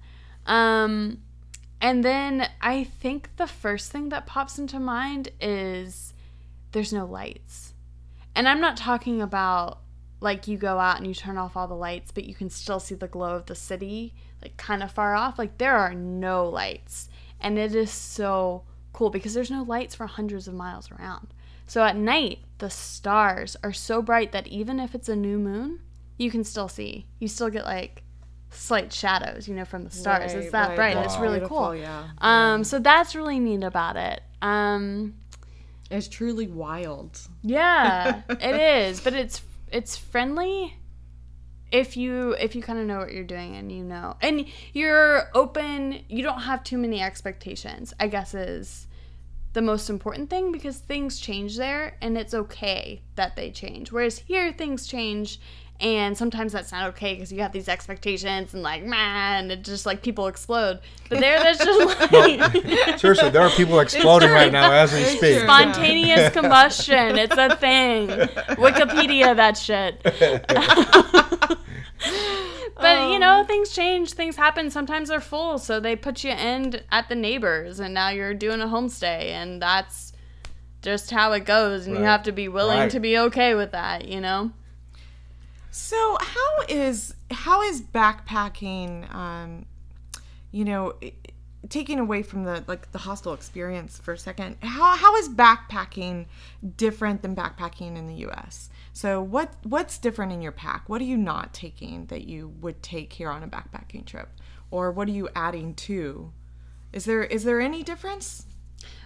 Um, 0.48 1.22
and 1.80 2.04
then 2.04 2.50
I 2.62 2.84
think 2.84 3.30
the 3.38 3.46
first 3.46 3.91
thing 3.91 4.10
that 4.10 4.26
pops 4.26 4.58
into 4.58 4.80
mind 4.80 5.30
is 5.39 6.15
there's 6.72 6.91
no 6.91 7.06
lights. 7.06 7.76
And 8.34 8.50
I'm 8.50 8.60
not 8.60 8.76
talking 8.76 9.22
about 9.22 9.82
like 10.26 10.48
you 10.50 10.58
go 10.58 10.78
out 10.80 10.98
and 10.98 11.08
you 11.08 11.14
turn 11.14 11.38
off 11.38 11.56
all 11.56 11.68
the 11.68 11.74
lights, 11.76 12.12
but 12.12 12.26
you 12.26 12.36
can 12.36 12.50
still 12.50 12.82
see 12.82 12.96
the 12.96 13.08
glow 13.08 13.36
of 13.36 13.46
the 13.46 13.56
city, 13.56 14.14
like 14.42 14.58
kind 14.58 14.84
of 14.84 14.92
far 14.92 15.16
off. 15.16 15.40
Like 15.40 15.58
there 15.58 15.78
are 15.78 15.94
no 15.94 16.50
lights. 16.50 17.08
And 17.40 17.58
it 17.58 17.74
is 17.76 17.92
so 17.92 18.64
cool 18.92 19.10
because 19.10 19.34
there's 19.34 19.52
no 19.52 19.64
lights 19.64 19.96
for 19.96 20.08
hundreds 20.08 20.48
of 20.50 20.54
miles 20.54 20.92
around. 20.92 21.28
So 21.68 21.84
at 21.84 21.96
night, 21.96 22.40
the 22.58 22.70
stars 22.70 23.56
are 23.64 23.74
so 23.74 24.02
bright 24.02 24.32
that 24.34 24.48
even 24.48 24.80
if 24.80 24.94
it's 24.96 25.10
a 25.10 25.16
new 25.16 25.38
moon, 25.40 25.80
you 26.18 26.30
can 26.32 26.44
still 26.44 26.68
see. 26.68 27.06
You 27.20 27.28
still 27.28 27.50
get 27.50 27.66
like 27.66 28.04
slight 28.52 28.94
shadows, 28.94 29.48
you 29.48 29.56
know, 29.56 29.66
from 29.66 29.84
the 29.84 29.90
stars. 29.92 30.34
it's 30.34 30.52
that 30.52 30.76
bright. 30.76 30.98
It's 30.98 31.18
really 31.18 31.42
cool. 31.48 31.76
Yeah. 31.76 32.08
Um, 32.20 32.64
so 32.64 32.80
that's 32.80 33.16
really 33.16 33.40
neat 33.40 33.64
about 33.64 33.96
it. 33.98 34.22
Um, 34.42 35.16
It's 35.92 36.08
truly 36.08 36.48
wild. 36.48 37.20
yeah, 37.44 38.22
it 38.30 38.56
is, 38.88 39.02
but 39.02 39.14
it's 39.14 39.42
it's 39.76 39.98
friendly 39.98 40.74
if 41.70 41.98
you 41.98 42.32
if 42.40 42.56
you 42.56 42.62
kind 42.62 42.80
of 42.80 42.86
know 42.86 43.00
what 43.00 43.12
you're 43.12 43.26
doing 43.26 43.58
and 43.58 43.70
you 43.70 43.84
know 43.84 44.16
and 44.22 44.46
you're 44.72 45.30
open. 45.34 46.00
You 46.08 46.24
don't 46.24 46.42
have 46.42 46.64
too 46.64 46.78
many 46.78 47.02
expectations. 47.02 47.94
I 48.00 48.08
guess 48.08 48.34
is 48.34 48.88
the 49.52 49.62
most 49.62 49.90
important 49.90 50.30
thing 50.30 50.54
because 50.54 50.78
things 50.78 51.20
change 51.20 51.58
there 51.58 51.98
and 52.02 52.18
it's 52.18 52.34
okay 52.34 53.02
that 53.16 53.36
they 53.36 53.52
change. 53.52 53.92
Whereas 53.92 54.20
here 54.20 54.54
things 54.54 54.88
change 54.88 55.42
and 55.82 56.18
sometimes 56.18 56.54
that's 56.54 56.72
not 56.72 56.90
okay 56.90 57.16
because 57.16 57.34
you 57.34 57.42
have 57.42 57.52
these 57.52 57.68
expectations 57.68 58.54
and 58.54 58.64
like 58.64 58.84
man, 58.84 59.52
it 59.52 59.64
just 59.64 59.86
like 59.86 60.02
people 60.02 60.28
explode. 60.28 60.80
But 61.10 61.20
there, 61.20 61.40
that's 61.40 61.58
just 61.64 62.12
like 62.12 62.98
seriously 63.00 63.30
there 63.30 63.42
are 63.42 63.50
people 63.50 63.80
exploding 63.80 64.32
right 64.32 64.52
now 64.52 64.72
as 64.72 64.94
we 64.94 65.04
speak 65.04 65.42
Spontaneous 65.42 66.32
combustion. 66.34 67.18
It's 67.18 67.38
a 67.38 67.56
thing. 67.58 68.08
Wikipedia 68.58 69.36
that 69.36 69.58
shit. 69.58 70.02
but 72.76 73.10
you 73.12 73.20
know, 73.20 73.40
um. 73.40 73.48
things 73.48 73.72
change, 73.72 74.14
things 74.14 74.36
happen. 74.36 74.70
Sometimes 74.70 75.10
they're 75.10 75.20
full, 75.22 75.58
so 75.58 75.80
they 75.80 75.96
put 75.96 76.24
you 76.24 76.32
in 76.32 76.82
at 76.92 77.10
the 77.10 77.16
neighbors, 77.16 77.80
and 77.80 77.94
now 77.94 78.10
you're 78.10 78.34
doing 78.34 78.62
a 78.62 78.68
homestay, 78.68 79.30
and 79.32 79.62
that's 79.62 80.14
just 80.82 81.12
how 81.12 81.32
it 81.34 81.46
goes. 81.46 81.88
And 81.88 81.98
you 81.98 82.04
have 82.04 82.24
to 82.24 82.32
be 82.32 82.48
willing 82.48 82.78
Right. 82.78 82.92
to 82.92 83.00
be 83.00 83.18
okay 83.18 83.56
with 83.56 83.72
that, 83.72 84.08
you 84.08 84.22
know? 84.22 84.52
So 85.78 86.18
how 86.22 86.62
is 86.70 87.16
how 87.30 87.62
is 87.62 87.82
backpacking? 87.82 89.14
Um, 89.14 89.66
you 90.54 90.64
know, 90.64 90.94
taking 91.68 92.00
away 92.00 92.24
from 92.24 92.46
the 92.46 92.64
like 92.66 92.94
the 92.94 92.98
hostel 93.00 93.34
experience 93.34 94.00
for 94.00 94.14
a 94.14 94.18
second. 94.18 94.56
How 94.62 94.96
how 94.96 95.18
is 95.18 95.28
backpacking 95.28 96.28
different 96.78 97.24
than 97.24 97.36
backpacking 97.36 97.98
in 97.98 98.08
the 98.08 98.14
U.S.? 98.14 98.70
So 98.94 99.22
what 99.22 99.54
what's 99.64 99.98
different 99.98 100.32
in 100.32 100.42
your 100.42 100.54
pack? 100.54 100.88
What 100.88 101.02
are 101.02 101.06
you 101.06 101.18
not 101.18 101.54
taking 101.54 102.06
that 102.06 102.24
you 102.24 102.54
would 102.62 102.82
take 102.82 103.12
here 103.12 103.30
on 103.30 103.44
a 103.44 103.48
backpacking 103.50 104.06
trip, 104.06 104.30
or 104.72 104.94
what 104.94 105.10
are 105.10 105.12
you 105.12 105.28
adding 105.36 105.74
to? 105.74 106.32
Is 106.94 107.04
there 107.04 107.26
is 107.26 107.44
there 107.44 107.60
any 107.60 107.84
difference? 107.84 108.46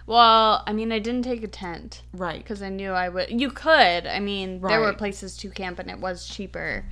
Well, 0.06 0.62
I 0.66 0.72
mean, 0.72 0.90
I 0.92 0.98
didn't 0.98 1.22
take 1.22 1.42
a 1.44 1.48
tent 1.48 2.02
Right. 2.12 2.38
because 2.42 2.62
I 2.62 2.68
knew 2.68 2.90
I 2.90 3.08
would. 3.08 3.30
You 3.40 3.50
could. 3.50 4.06
I 4.06 4.18
mean, 4.20 4.60
there 4.60 4.80
were 4.80 4.92
places 4.92 5.36
to 5.38 5.50
camp 5.50 5.78
and 5.78 5.88
it 5.90 6.00
was 6.00 6.26
cheaper. 6.26 6.84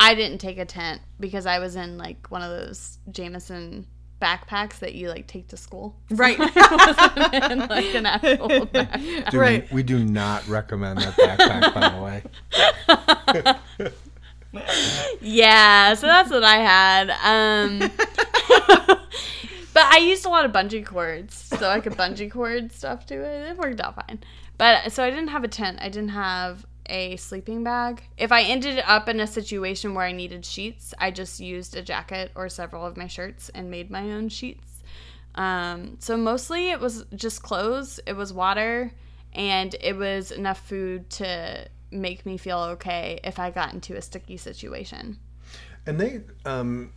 I 0.00 0.14
didn't 0.14 0.38
take 0.38 0.58
a 0.58 0.64
tent 0.64 1.00
because 1.20 1.46
I 1.46 1.58
was 1.58 1.76
in 1.76 1.98
like 1.98 2.30
one 2.30 2.42
of 2.42 2.50
those 2.50 2.98
JanSport 3.10 3.84
backpacks 4.20 4.80
that 4.80 4.94
you 4.96 5.08
like 5.08 5.28
take 5.28 5.46
to 5.48 5.56
school. 5.56 5.94
Right. 6.10 6.36
I 6.40 7.24
wasn't 7.30 7.52
in 7.52 7.58
like 7.68 7.94
an 7.94 8.06
actual 8.06 8.48
backpack. 8.66 9.30
Do, 9.30 9.38
Right. 9.38 9.72
We 9.72 9.84
do 9.84 10.04
not 10.04 10.46
recommend 10.48 10.98
that 11.00 11.14
backpack, 11.14 11.74
by 11.74 11.88
the 11.88 12.02
way. 12.02 13.54
Yeah, 15.20 15.92
so 15.94 16.06
that's 16.06 16.30
what 16.30 16.42
I 16.42 16.56
had. 16.56 17.10
Um, 17.22 17.90
but 19.74 19.84
I 19.84 19.98
used 19.98 20.24
a 20.26 20.28
lot 20.28 20.44
of 20.44 20.52
bungee 20.52 20.84
cords, 20.84 21.34
so 21.34 21.68
I 21.68 21.80
could 21.80 21.94
bungee 21.94 22.30
cord 22.32 22.72
stuff 22.72 23.06
to 23.06 23.14
it. 23.14 23.50
It 23.50 23.56
worked 23.56 23.80
out 23.80 23.94
fine. 23.94 24.20
But 24.56 24.92
so 24.92 25.04
I 25.04 25.10
didn't 25.10 25.28
have 25.28 25.44
a 25.44 25.48
tent. 25.48 25.78
I 25.80 25.88
didn't 25.88 26.10
have 26.10 26.66
a 26.86 27.16
sleeping 27.16 27.62
bag. 27.64 28.02
If 28.16 28.32
I 28.32 28.42
ended 28.42 28.82
up 28.86 29.08
in 29.08 29.20
a 29.20 29.26
situation 29.26 29.94
where 29.94 30.06
I 30.06 30.12
needed 30.12 30.44
sheets, 30.44 30.94
I 30.98 31.10
just 31.10 31.38
used 31.38 31.76
a 31.76 31.82
jacket 31.82 32.32
or 32.34 32.48
several 32.48 32.84
of 32.84 32.96
my 32.96 33.06
shirts 33.06 33.50
and 33.50 33.70
made 33.70 33.90
my 33.90 34.12
own 34.12 34.28
sheets. 34.28 34.82
Um, 35.34 35.96
so 36.00 36.16
mostly 36.16 36.70
it 36.70 36.80
was 36.80 37.04
just 37.14 37.42
clothes, 37.42 38.00
it 38.06 38.14
was 38.14 38.32
water, 38.32 38.92
and 39.32 39.74
it 39.80 39.96
was 39.96 40.32
enough 40.32 40.66
food 40.66 41.08
to 41.10 41.68
make 41.90 42.26
me 42.26 42.36
feel 42.36 42.58
okay 42.58 43.20
if 43.22 43.38
I 43.38 43.50
got 43.50 43.72
into 43.72 43.96
a 43.96 44.02
sticky 44.02 44.36
situation. 44.36 45.18
And 45.86 46.00
they 46.00 46.22
um, 46.44 46.92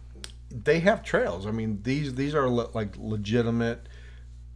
they 0.52 0.80
have 0.82 1.04
trails. 1.04 1.46
I 1.48 1.52
mean, 1.52 1.80
these 1.84 2.14
these 2.16 2.36
are 2.36 2.50
le- 2.50 2.70
like 2.74 2.96
legitimate, 2.98 3.88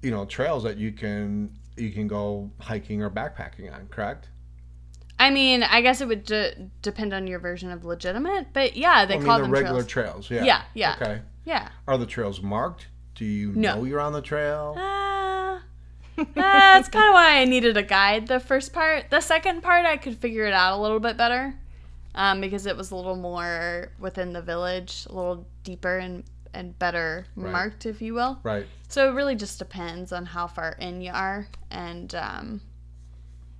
you 0.01 0.12
know, 0.12 0.25
trails 0.25 0.63
that 0.63 0.77
you 0.77 0.91
can 0.91 1.58
you 1.77 1.91
can 1.91 2.08
go 2.08 2.51
hiking 2.60 3.01
or 3.01 3.10
backpacking 3.10 3.73
on. 3.73 3.88
Correct? 3.88 4.29
I 5.17 5.29
mean, 5.29 5.63
I 5.63 5.81
guess 5.81 6.01
it 6.01 6.08
would 6.08 6.25
de- 6.25 6.69
depend 6.81 7.13
on 7.13 7.25
your 7.25 7.39
version 7.39 7.71
of 7.71 7.86
legitimate, 7.86 8.47
but 8.53 8.75
yeah, 8.75 9.05
they 9.05 9.13
I 9.15 9.17
mean, 9.17 9.25
call 9.25 9.38
the 9.38 9.43
them 9.43 9.51
regular 9.51 9.84
trails. 9.84 10.27
trails. 10.27 10.31
Yeah. 10.31 10.43
Yeah, 10.45 10.62
yeah. 10.73 10.95
Okay. 11.01 11.21
yeah. 11.45 11.69
Are 11.88 11.97
the 11.97 12.05
trails 12.05 12.41
marked? 12.41 12.88
Do 13.15 13.23
you 13.23 13.53
No. 13.55 13.75
know 13.77 13.84
you're 13.86 14.01
on 14.01 14.12
the 14.12 14.21
trail? 14.21 14.75
Uh, 14.77 15.60
that's 16.36 16.89
kind 16.89 17.08
of 17.08 17.13
why 17.13 17.39
I 17.39 17.45
needed 17.45 17.77
a 17.77 17.84
guide. 17.84 18.27
The 18.27 18.41
first 18.41 18.73
part, 18.73 19.10
the 19.10 19.21
second 19.21 19.62
part, 19.63 19.86
I 19.86 19.95
could 19.95 20.17
figure 20.17 20.45
it 20.45 20.53
out 20.53 20.77
a 20.77 20.81
little 20.81 20.99
bit 20.99 21.15
better, 21.15 21.55
um, 22.15 22.41
because 22.41 22.65
it 22.65 22.75
was 22.75 22.89
a 22.91 22.95
little 22.95 23.15
more 23.15 23.91
within 23.99 24.34
the 24.34 24.41
village, 24.41 25.06
a 25.10 25.13
little 25.13 25.45
deeper 25.63 25.97
and 25.97 26.23
and 26.54 26.78
better 26.80 27.25
Right. 27.36 27.51
marked, 27.51 27.86
if 27.86 28.01
you 28.01 28.13
will. 28.13 28.39
Right. 28.41 28.65
So 28.88 29.10
it 29.10 29.13
really 29.13 29.36
just 29.36 29.60
depends 29.60 30.13
on 30.13 30.25
how 30.25 30.47
far 30.47 30.71
in 30.80 31.01
you 31.01 31.12
are, 31.13 31.47
and 31.69 32.15
um, 32.15 32.62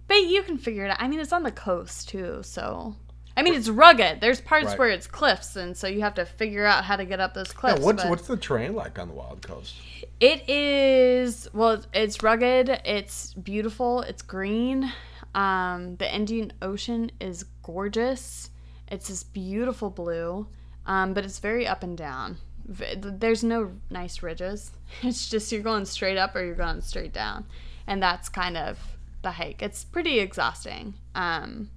but 0.08 0.15
you 0.15 0.44
can 0.44 0.58
figure 0.58 0.86
it 0.86 0.91
out. 0.91 0.98
I 1.02 1.08
mean, 1.10 1.20
it's 1.20 1.34
on 1.34 1.44
the 1.44 1.52
coast 1.52 2.10
too, 2.10 2.41
so. 2.44 2.96
I 3.38 3.41
mean, 3.44 3.54
it's 3.54 3.68
rugged. 3.68 4.22
There's 4.22 4.39
parts 4.39 4.68
Right. 4.68 4.80
where 4.80 4.88
it's 4.88 5.08
cliffs, 5.08 5.58
and 5.58 5.76
so 5.76 5.88
you 5.88 6.00
have 6.02 6.13
to 6.13 6.26
figure 6.26 6.63
out 6.65 6.86
how 6.86 6.96
to 6.96 7.04
get 7.04 7.20
up 7.20 7.34
those 7.34 7.52
cliffs. 7.52 7.80
Yeah, 7.80 7.86
what's 7.86 8.04
but- 8.04 8.10
what's 8.10 8.28
the 8.28 8.38
terrain 8.38 8.74
like 8.76 8.98
on 8.98 9.10
the 9.10 9.13
Wild 9.13 9.41
Coast? 9.41 9.76
it 10.22 10.48
is 10.50 11.50
well, 11.54 11.84
it's 11.94 12.24
rugged. 12.24 12.70
It's 12.86 13.34
beautiful. 13.34 14.02
It's 14.04 14.22
green. 14.22 14.89
Um, 15.36 15.98
the 15.98 16.15
Indian 16.15 16.54
Ocean 16.62 17.12
is 17.19 17.43
gorgeous. 17.62 18.50
It's 18.88 19.10
this 19.10 19.24
beautiful 19.24 19.89
blue, 19.89 20.48
um, 20.86 21.13
but 21.13 21.26
it's 21.26 21.39
very 21.39 21.67
up 21.67 21.84
and 21.84 21.98
down. 21.98 22.38
There's 22.65 23.43
no 23.43 23.74
nice 23.91 24.24
ridges. 24.24 24.71
It's 25.04 25.30
just 25.30 25.52
you're 25.52 25.62
going 25.62 25.86
straight 25.86 26.17
up 26.17 26.36
or 26.36 26.43
you're 26.43 26.56
going 26.56 26.82
straight 26.82 27.13
down, 27.13 27.45
and 27.86 28.02
that's 28.02 28.30
kind 28.30 28.56
of 28.56 28.80
the 29.24 29.32
hike. 29.32 29.62
It's 29.62 29.84
pretty 29.84 30.19
exhausting. 30.19 30.93
Um, 31.13 31.69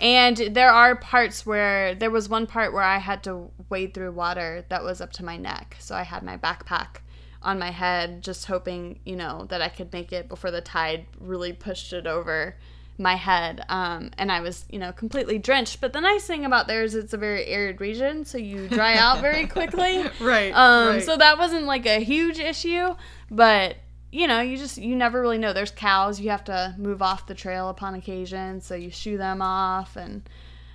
and 0.00 0.36
there 0.36 0.70
are 0.70 0.96
parts 0.96 1.46
where 1.46 1.94
there 1.94 2.10
was 2.10 2.28
one 2.28 2.48
part 2.48 2.72
where 2.72 2.82
I 2.82 2.98
had 2.98 3.22
to 3.24 3.50
wade 3.68 3.94
through 3.94 4.10
water 4.10 4.64
that 4.70 4.82
was 4.82 5.00
up 5.00 5.12
to 5.12 5.24
my 5.24 5.36
neck. 5.36 5.76
So 5.78 5.94
I 5.94 6.02
had 6.02 6.24
my 6.24 6.36
backpack 6.36 6.96
on 7.42 7.58
my 7.58 7.70
head, 7.70 8.22
just 8.22 8.46
hoping, 8.46 8.98
you 9.04 9.14
know, 9.14 9.46
that 9.50 9.62
I 9.62 9.68
could 9.68 9.92
make 9.92 10.12
it 10.12 10.28
before 10.28 10.50
the 10.50 10.60
tide 10.60 11.06
really 11.20 11.52
pushed 11.52 11.92
it 11.92 12.06
over 12.08 12.56
my 13.02 13.16
head. 13.16 13.64
Um, 13.68 14.10
and 14.16 14.30
I 14.30 14.40
was, 14.40 14.64
you 14.70 14.78
know, 14.78 14.92
completely 14.92 15.38
drenched. 15.38 15.80
But 15.80 15.92
the 15.92 16.00
nice 16.00 16.26
thing 16.26 16.44
about 16.44 16.66
there 16.66 16.82
is 16.82 16.94
it's 16.94 17.12
a 17.12 17.18
very 17.18 17.46
arid 17.46 17.80
region, 17.80 18.24
so 18.24 18.38
you 18.38 18.68
dry 18.68 18.94
out 18.94 19.20
very 19.20 19.46
quickly. 19.48 20.04
Right. 20.20 20.52
Um, 20.52 20.88
right. 20.88 21.02
So 21.02 21.16
that 21.16 21.38
wasn't 21.38 21.66
like 21.66 21.86
a 21.86 22.00
huge 22.00 22.38
issue, 22.38 22.94
but 23.30 23.76
you 24.10 24.26
know, 24.26 24.40
you 24.40 24.56
just 24.56 24.78
you 24.78 24.94
never 24.94 25.20
really 25.20 25.38
know. 25.38 25.52
There's 25.52 25.70
cows. 25.70 26.20
You 26.20 26.30
have 26.30 26.44
to 26.44 26.74
move 26.78 27.02
off 27.02 27.26
the 27.26 27.34
trail 27.34 27.68
upon 27.68 27.94
occasion, 27.94 28.60
so 28.60 28.74
you 28.74 28.90
shoo 28.90 29.16
them 29.16 29.40
off, 29.40 29.96
and 29.96 30.28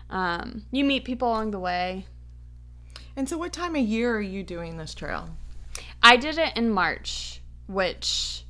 um, 0.09 0.63
you 0.71 0.83
meet 0.83 1.05
people 1.05 1.29
along 1.29 1.51
the 1.51 1.59
way. 1.59 2.07
and 3.15 3.29
so, 3.29 3.37
what 3.37 3.53
time 3.53 3.75
of 3.75 3.81
year 3.81 4.15
are 4.15 4.21
you 4.21 4.43
doing 4.43 4.77
this 4.77 4.95
trail? 4.95 5.29
I 6.01 6.17
did 6.17 6.37
it 6.37 6.57
in 6.57 6.71
March, 6.71 7.41
which 7.67 8.43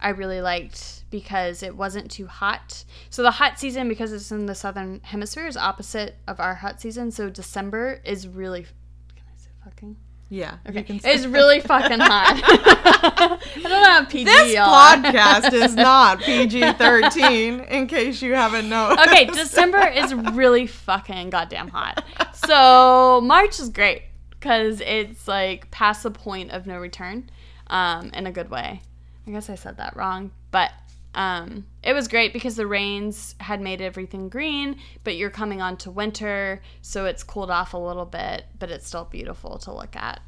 I 0.00 0.10
really 0.10 0.40
liked 0.40 1.01
because 1.12 1.62
it 1.62 1.76
wasn't 1.76 2.10
too 2.10 2.26
hot. 2.26 2.84
So 3.10 3.22
the 3.22 3.30
hot 3.30 3.60
season, 3.60 3.88
because 3.88 4.12
it's 4.12 4.32
in 4.32 4.46
the 4.46 4.54
southern 4.56 5.00
hemisphere, 5.04 5.46
is 5.46 5.56
opposite 5.56 6.16
of 6.26 6.40
our 6.40 6.56
hot 6.56 6.80
season. 6.80 7.12
So 7.12 7.30
December 7.30 8.00
is 8.04 8.26
really. 8.26 8.62
Can 8.62 9.24
I 9.32 9.36
say 9.36 9.50
fucking? 9.62 9.96
Yeah. 10.28 10.56
Okay. 10.66 10.84
It's 11.04 11.26
really 11.26 11.60
fucking 11.72 12.00
hot. 12.00 12.40
I 13.46 13.62
don't 13.62 13.84
have 13.84 14.08
PG 14.08 14.24
this 14.24 14.56
podcast 14.56 15.52
is 15.52 15.76
not 15.76 16.20
PG 16.20 16.72
13, 16.72 17.60
in 17.60 17.86
case 17.86 18.22
you 18.22 18.34
haven't 18.34 18.68
noticed. 18.68 19.06
okay, 19.06 19.26
December 19.32 19.86
is 19.86 20.14
really 20.14 20.66
fucking 20.66 21.30
goddamn 21.30 21.68
hot. 21.68 22.02
So 22.32 23.20
March 23.22 23.60
is 23.60 23.68
great 23.68 24.04
because 24.30 24.80
it's 24.80 25.28
like 25.28 25.70
past 25.70 26.02
the 26.02 26.10
point 26.10 26.50
of 26.50 26.66
no 26.66 26.78
return, 26.78 27.28
um, 27.66 28.10
in 28.14 28.26
a 28.26 28.32
good 28.32 28.50
way. 28.50 28.80
I 29.26 29.30
guess 29.30 29.50
I 29.50 29.54
said 29.54 29.76
that 29.76 29.94
wrong, 29.96 30.32
but 30.50 30.72
um, 31.14 31.66
it 31.82 31.92
was 31.92 32.08
great 32.08 32.32
because 32.32 32.56
the 32.56 32.66
rains 32.66 33.34
had 33.38 33.60
made 33.60 33.80
everything 33.80 34.28
green, 34.28 34.76
but 35.04 35.16
you're 35.16 35.30
coming 35.30 35.60
on 35.60 35.76
to 35.78 35.90
winter, 35.90 36.62
so 36.80 37.04
it's 37.04 37.22
cooled 37.22 37.50
off 37.50 37.74
a 37.74 37.78
little 37.78 38.06
bit, 38.06 38.46
but 38.58 38.70
it's 38.70 38.86
still 38.86 39.04
beautiful 39.04 39.58
to 39.58 39.72
look 39.72 39.94
at. 39.94 40.20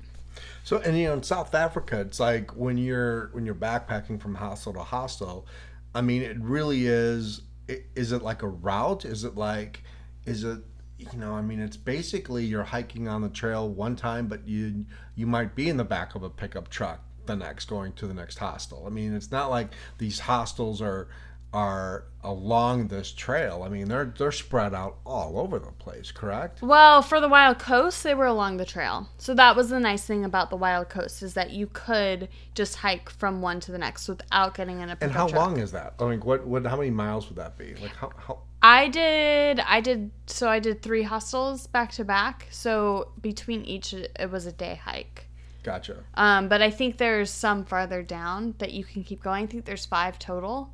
So, 0.62 0.78
and 0.78 0.98
you 0.98 1.04
know, 1.04 1.14
in 1.14 1.22
South 1.22 1.54
Africa, 1.54 2.00
it's 2.00 2.20
like 2.20 2.54
when 2.56 2.76
you're 2.76 3.28
when 3.32 3.46
you're 3.46 3.54
backpacking 3.54 4.20
from 4.20 4.34
hostel 4.34 4.72
to 4.74 4.80
hostel. 4.80 5.46
I 5.94 6.00
mean, 6.00 6.22
it 6.22 6.38
really 6.40 6.86
is. 6.86 7.42
Is 7.68 8.12
it 8.12 8.22
like 8.22 8.42
a 8.42 8.48
route? 8.48 9.04
Is 9.04 9.24
it 9.24 9.36
like, 9.36 9.84
is 10.26 10.44
it, 10.44 10.58
you 10.98 11.18
know, 11.18 11.34
I 11.34 11.40
mean, 11.40 11.60
it's 11.60 11.76
basically 11.76 12.44
you're 12.44 12.64
hiking 12.64 13.08
on 13.08 13.22
the 13.22 13.28
trail 13.28 13.68
one 13.68 13.94
time, 13.94 14.26
but 14.26 14.46
you 14.46 14.84
you 15.14 15.26
might 15.26 15.54
be 15.54 15.68
in 15.68 15.76
the 15.76 15.84
back 15.84 16.14
of 16.14 16.22
a 16.22 16.30
pickup 16.30 16.68
truck 16.68 17.03
the 17.26 17.36
next 17.36 17.66
going 17.66 17.92
to 17.94 18.06
the 18.06 18.14
next 18.14 18.38
hostel. 18.38 18.84
I 18.86 18.90
mean, 18.90 19.14
it's 19.14 19.30
not 19.30 19.50
like 19.50 19.68
these 19.98 20.20
hostels 20.20 20.80
are 20.82 21.08
are 21.52 22.02
along 22.24 22.88
this 22.88 23.12
trail. 23.12 23.62
I 23.64 23.68
mean, 23.68 23.86
they're 23.88 24.12
they're 24.18 24.32
spread 24.32 24.74
out 24.74 24.96
all 25.06 25.38
over 25.38 25.60
the 25.60 25.70
place. 25.70 26.10
Correct? 26.10 26.60
Well, 26.62 27.00
for 27.00 27.20
the 27.20 27.28
Wild 27.28 27.60
Coast, 27.60 28.02
they 28.02 28.12
were 28.14 28.26
along 28.26 28.56
the 28.56 28.64
trail. 28.64 29.08
So 29.18 29.34
that 29.34 29.54
was 29.54 29.70
the 29.70 29.78
nice 29.78 30.04
thing 30.04 30.24
about 30.24 30.50
the 30.50 30.56
Wild 30.56 30.88
Coast 30.88 31.22
is 31.22 31.34
that 31.34 31.50
you 31.50 31.68
could 31.72 32.28
just 32.54 32.74
hike 32.76 33.08
from 33.08 33.40
one 33.40 33.60
to 33.60 33.70
the 33.72 33.78
next 33.78 34.08
without 34.08 34.54
getting 34.56 34.80
in 34.80 34.90
a 34.90 34.98
And 35.00 35.12
how 35.12 35.28
truck. 35.28 35.40
long 35.40 35.58
is 35.60 35.70
that? 35.72 35.94
I 36.00 36.08
mean, 36.08 36.20
what 36.20 36.44
what 36.44 36.66
how 36.66 36.76
many 36.76 36.90
miles 36.90 37.28
would 37.28 37.36
that 37.36 37.56
be? 37.56 37.76
Like 37.76 37.94
how 37.94 38.10
how 38.16 38.40
I 38.60 38.88
did 38.88 39.60
I 39.60 39.80
did 39.80 40.10
so 40.26 40.48
I 40.48 40.58
did 40.58 40.82
3 40.82 41.02
hostels 41.04 41.68
back 41.68 41.92
to 41.92 42.04
back. 42.04 42.48
So 42.50 43.12
between 43.20 43.64
each 43.64 43.92
it 43.94 44.30
was 44.30 44.46
a 44.46 44.52
day 44.52 44.80
hike. 44.82 45.28
Gotcha. 45.64 46.04
Um, 46.14 46.48
but 46.48 46.62
I 46.62 46.70
think 46.70 46.98
there's 46.98 47.30
some 47.30 47.64
farther 47.64 48.02
down 48.02 48.54
that 48.58 48.72
you 48.72 48.84
can 48.84 49.02
keep 49.02 49.22
going. 49.22 49.44
I 49.44 49.46
think 49.46 49.64
there's 49.64 49.86
5 49.86 50.18
total. 50.18 50.72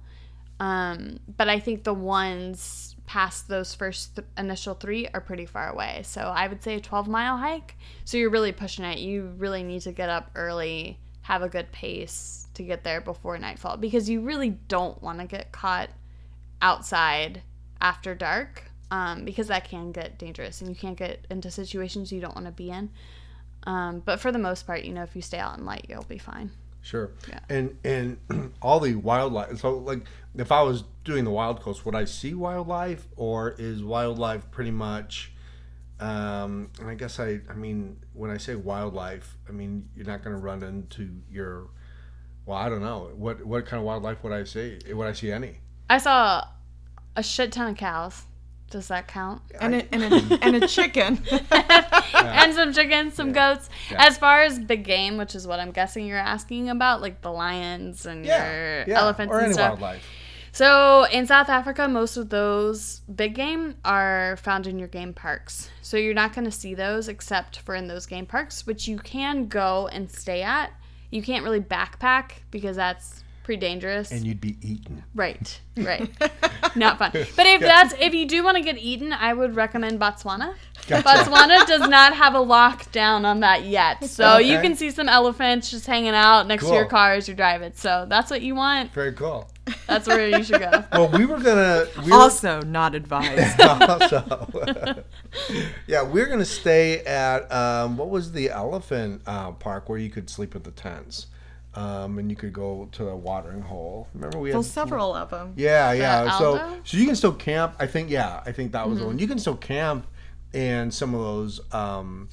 Um, 0.58 1.20
but 1.38 1.48
I 1.48 1.58
think 1.58 1.84
the 1.84 1.94
ones 1.94 2.96
past 3.06 3.48
those 3.48 3.74
first 3.74 4.16
th- 4.16 4.28
initial 4.36 4.74
three 4.74 5.08
are 5.14 5.20
pretty 5.20 5.46
far 5.46 5.70
away. 5.70 6.02
So 6.04 6.20
I 6.20 6.48
would 6.48 6.62
say 6.62 6.74
a 6.74 6.80
12 6.80 7.08
mile 7.08 7.38
hike. 7.38 7.76
So 8.04 8.18
you're 8.18 8.30
really 8.30 8.52
pushing 8.52 8.84
it. 8.84 8.98
You 8.98 9.32
really 9.38 9.62
need 9.62 9.80
to 9.82 9.92
get 9.92 10.10
up 10.10 10.30
early, 10.34 10.98
have 11.22 11.42
a 11.42 11.48
good 11.48 11.70
pace 11.72 12.48
to 12.54 12.62
get 12.62 12.84
there 12.84 13.00
before 13.00 13.38
nightfall 13.38 13.76
because 13.76 14.10
you 14.10 14.20
really 14.20 14.50
don't 14.50 15.00
want 15.00 15.20
to 15.20 15.26
get 15.26 15.52
caught 15.52 15.88
outside 16.60 17.42
after 17.80 18.14
dark 18.14 18.64
um, 18.90 19.24
because 19.24 19.46
that 19.48 19.68
can 19.68 19.92
get 19.92 20.18
dangerous 20.18 20.60
and 20.60 20.68
you 20.68 20.76
can't 20.76 20.98
get 20.98 21.24
into 21.30 21.50
situations 21.50 22.12
you 22.12 22.20
don't 22.20 22.34
want 22.34 22.46
to 22.46 22.52
be 22.52 22.70
in. 22.70 22.90
Um, 23.64 24.00
but 24.04 24.20
for 24.20 24.32
the 24.32 24.38
most 24.38 24.66
part, 24.66 24.84
you 24.84 24.92
know, 24.92 25.02
if 25.02 25.14
you 25.14 25.22
stay 25.22 25.38
out 25.38 25.58
in 25.58 25.64
light, 25.64 25.86
you'll 25.88 26.02
be 26.04 26.18
fine. 26.18 26.50
Sure. 26.82 27.10
Yeah. 27.28 27.40
And 27.48 27.76
and 27.84 28.52
all 28.62 28.80
the 28.80 28.94
wildlife. 28.94 29.58
So 29.58 29.78
like, 29.78 30.04
if 30.36 30.50
I 30.50 30.62
was 30.62 30.84
doing 31.04 31.24
the 31.24 31.30
Wild 31.30 31.60
Coast, 31.60 31.84
would 31.84 31.94
I 31.94 32.04
see 32.04 32.34
wildlife, 32.34 33.06
or 33.16 33.54
is 33.58 33.82
wildlife 33.82 34.50
pretty 34.50 34.70
much? 34.70 35.32
Um, 35.98 36.70
and 36.80 36.88
I 36.88 36.94
guess 36.94 37.20
I 37.20 37.40
I 37.50 37.54
mean 37.54 37.98
when 38.14 38.30
I 38.30 38.38
say 38.38 38.54
wildlife, 38.54 39.36
I 39.48 39.52
mean 39.52 39.88
you're 39.94 40.06
not 40.06 40.24
going 40.24 40.34
to 40.34 40.42
run 40.42 40.62
into 40.62 41.10
your 41.30 41.68
Well, 42.46 42.56
I 42.56 42.68
don't 42.70 42.80
know. 42.80 43.10
What 43.14 43.44
what 43.44 43.66
kind 43.66 43.78
of 43.78 43.84
wildlife 43.84 44.22
would 44.24 44.32
I 44.32 44.44
see? 44.44 44.78
Would 44.90 45.06
I 45.06 45.12
see 45.12 45.30
any? 45.30 45.58
I 45.90 45.98
saw 45.98 46.46
a 47.16 47.22
shit 47.22 47.52
ton 47.52 47.72
of 47.72 47.76
cows. 47.76 48.22
Does 48.70 48.88
that 48.88 49.08
count? 49.08 49.42
And 49.60 49.74
a, 49.74 49.94
and 49.94 50.02
a, 50.02 50.38
and 50.42 50.62
a 50.62 50.68
chicken. 50.68 51.20
and 51.50 52.54
some 52.54 52.72
chickens, 52.72 53.14
some 53.14 53.32
goats. 53.32 53.68
Yeah. 53.90 54.06
As 54.06 54.16
far 54.16 54.42
as 54.42 54.58
big 54.58 54.84
game, 54.84 55.16
which 55.16 55.34
is 55.34 55.46
what 55.46 55.58
I'm 55.58 55.72
guessing 55.72 56.06
you're 56.06 56.18
asking 56.18 56.70
about, 56.70 57.00
like 57.02 57.20
the 57.20 57.32
lions 57.32 58.06
and 58.06 58.24
your 58.24 58.88
elephants 58.88 59.32
or 59.32 59.38
and 59.38 59.46
any 59.46 59.54
stuff. 59.54 59.80
wildlife. 59.80 60.06
So 60.52 61.04
in 61.04 61.26
South 61.26 61.48
Africa, 61.48 61.88
most 61.88 62.16
of 62.16 62.28
those 62.28 63.00
big 63.14 63.34
game 63.34 63.76
are 63.84 64.36
found 64.36 64.66
in 64.66 64.78
your 64.78 64.88
game 64.88 65.12
parks. 65.12 65.70
So 65.82 65.96
you're 65.96 66.14
not 66.14 66.34
going 66.34 66.44
to 66.44 66.50
see 66.50 66.74
those 66.74 67.08
except 67.08 67.60
for 67.60 67.74
in 67.74 67.86
those 67.86 68.06
game 68.06 68.26
parks, 68.26 68.66
which 68.66 68.88
you 68.88 68.98
can 68.98 69.46
go 69.46 69.88
and 69.88 70.10
stay 70.10 70.42
at. 70.42 70.72
You 71.10 71.22
can't 71.22 71.44
really 71.44 71.60
backpack 71.60 72.32
because 72.50 72.76
that's 72.76 73.24
pretty 73.50 73.60
dangerous. 73.60 74.12
And 74.12 74.24
you'd 74.24 74.40
be 74.40 74.56
eaten. 74.62 75.02
Right, 75.12 75.60
right. 75.76 76.08
Not 76.76 76.98
fun. 76.98 77.10
But 77.12 77.46
if 77.46 77.60
that's 77.60 77.94
if 77.98 78.14
you 78.14 78.26
do 78.26 78.44
want 78.44 78.56
to 78.56 78.62
get 78.62 78.78
eaten, 78.78 79.12
I 79.12 79.34
would 79.34 79.56
recommend 79.56 79.98
Botswana. 79.98 80.54
Gotcha. 80.86 81.08
Botswana 81.08 81.66
does 81.66 81.88
not 81.88 82.14
have 82.14 82.36
a 82.36 82.38
lockdown 82.38 83.24
on 83.24 83.40
that 83.40 83.64
yet. 83.64 84.04
So 84.04 84.38
you 84.38 84.60
can 84.60 84.76
see 84.76 84.92
some 84.92 85.08
elephants 85.08 85.68
just 85.68 85.84
hanging 85.84 86.14
out 86.14 86.46
next 86.46 86.64
to 86.68 86.72
your 86.72 86.86
car 86.86 87.14
as 87.14 87.26
you're 87.26 87.36
driving. 87.36 87.72
So 87.74 88.06
that's 88.08 88.30
what 88.30 88.40
you 88.42 88.54
want. 88.54 88.92
Very 88.92 89.14
cool. 89.14 89.50
That's 89.88 90.06
where 90.06 90.28
you 90.28 90.44
should 90.44 90.60
go. 90.60 90.84
Well, 90.92 91.08
we 91.08 91.24
were 91.24 91.40
gonna. 91.40 91.86
We 92.04 92.12
were, 92.12 92.18
also 92.18 92.60
not 92.62 92.94
advised. 92.94 93.60
also, 93.80 94.52
yeah, 95.86 96.02
we're 96.02 96.26
gonna 96.26 96.44
stay 96.44 97.00
at 97.00 97.50
um, 97.52 97.96
what 97.96 98.10
was 98.10 98.32
the 98.32 98.50
elephant 98.50 99.22
uh, 99.26 99.52
park 99.52 99.88
where 99.88 99.98
you 99.98 100.10
could 100.10 100.30
sleep 100.30 100.54
with 100.54 100.64
the 100.64 100.70
tents, 100.70 101.26
um, 101.74 102.18
and 102.18 102.28
you 102.30 102.36
could 102.36 102.52
go 102.52 102.88
to 102.92 103.08
a 103.08 103.16
watering 103.16 103.62
hole. 103.62 104.08
Remember 104.14 104.38
we 104.38 104.50
had 104.50 104.64
several 104.64 105.14
of 105.14 105.30
them. 105.30 105.52
Yeah, 105.56 105.92
yeah. 105.92 106.38
So 106.38 106.80
so 106.84 106.96
you 106.96 107.06
can 107.06 107.16
still 107.16 107.32
camp. 107.32 107.74
I 107.78 107.86
think 107.86 108.10
yeah, 108.10 108.42
I 108.44 108.52
think 108.52 108.72
that 108.72 108.88
was 108.88 108.96
Mm-hmm. 108.98 109.02
the 109.02 109.06
one. 109.08 109.18
You 109.18 109.28
can 109.28 109.38
still 109.38 109.56
camp 109.56 110.06
in 110.52 110.90
some 110.90 111.14
of 111.14 111.20
those 111.20 111.60
um 111.72 112.28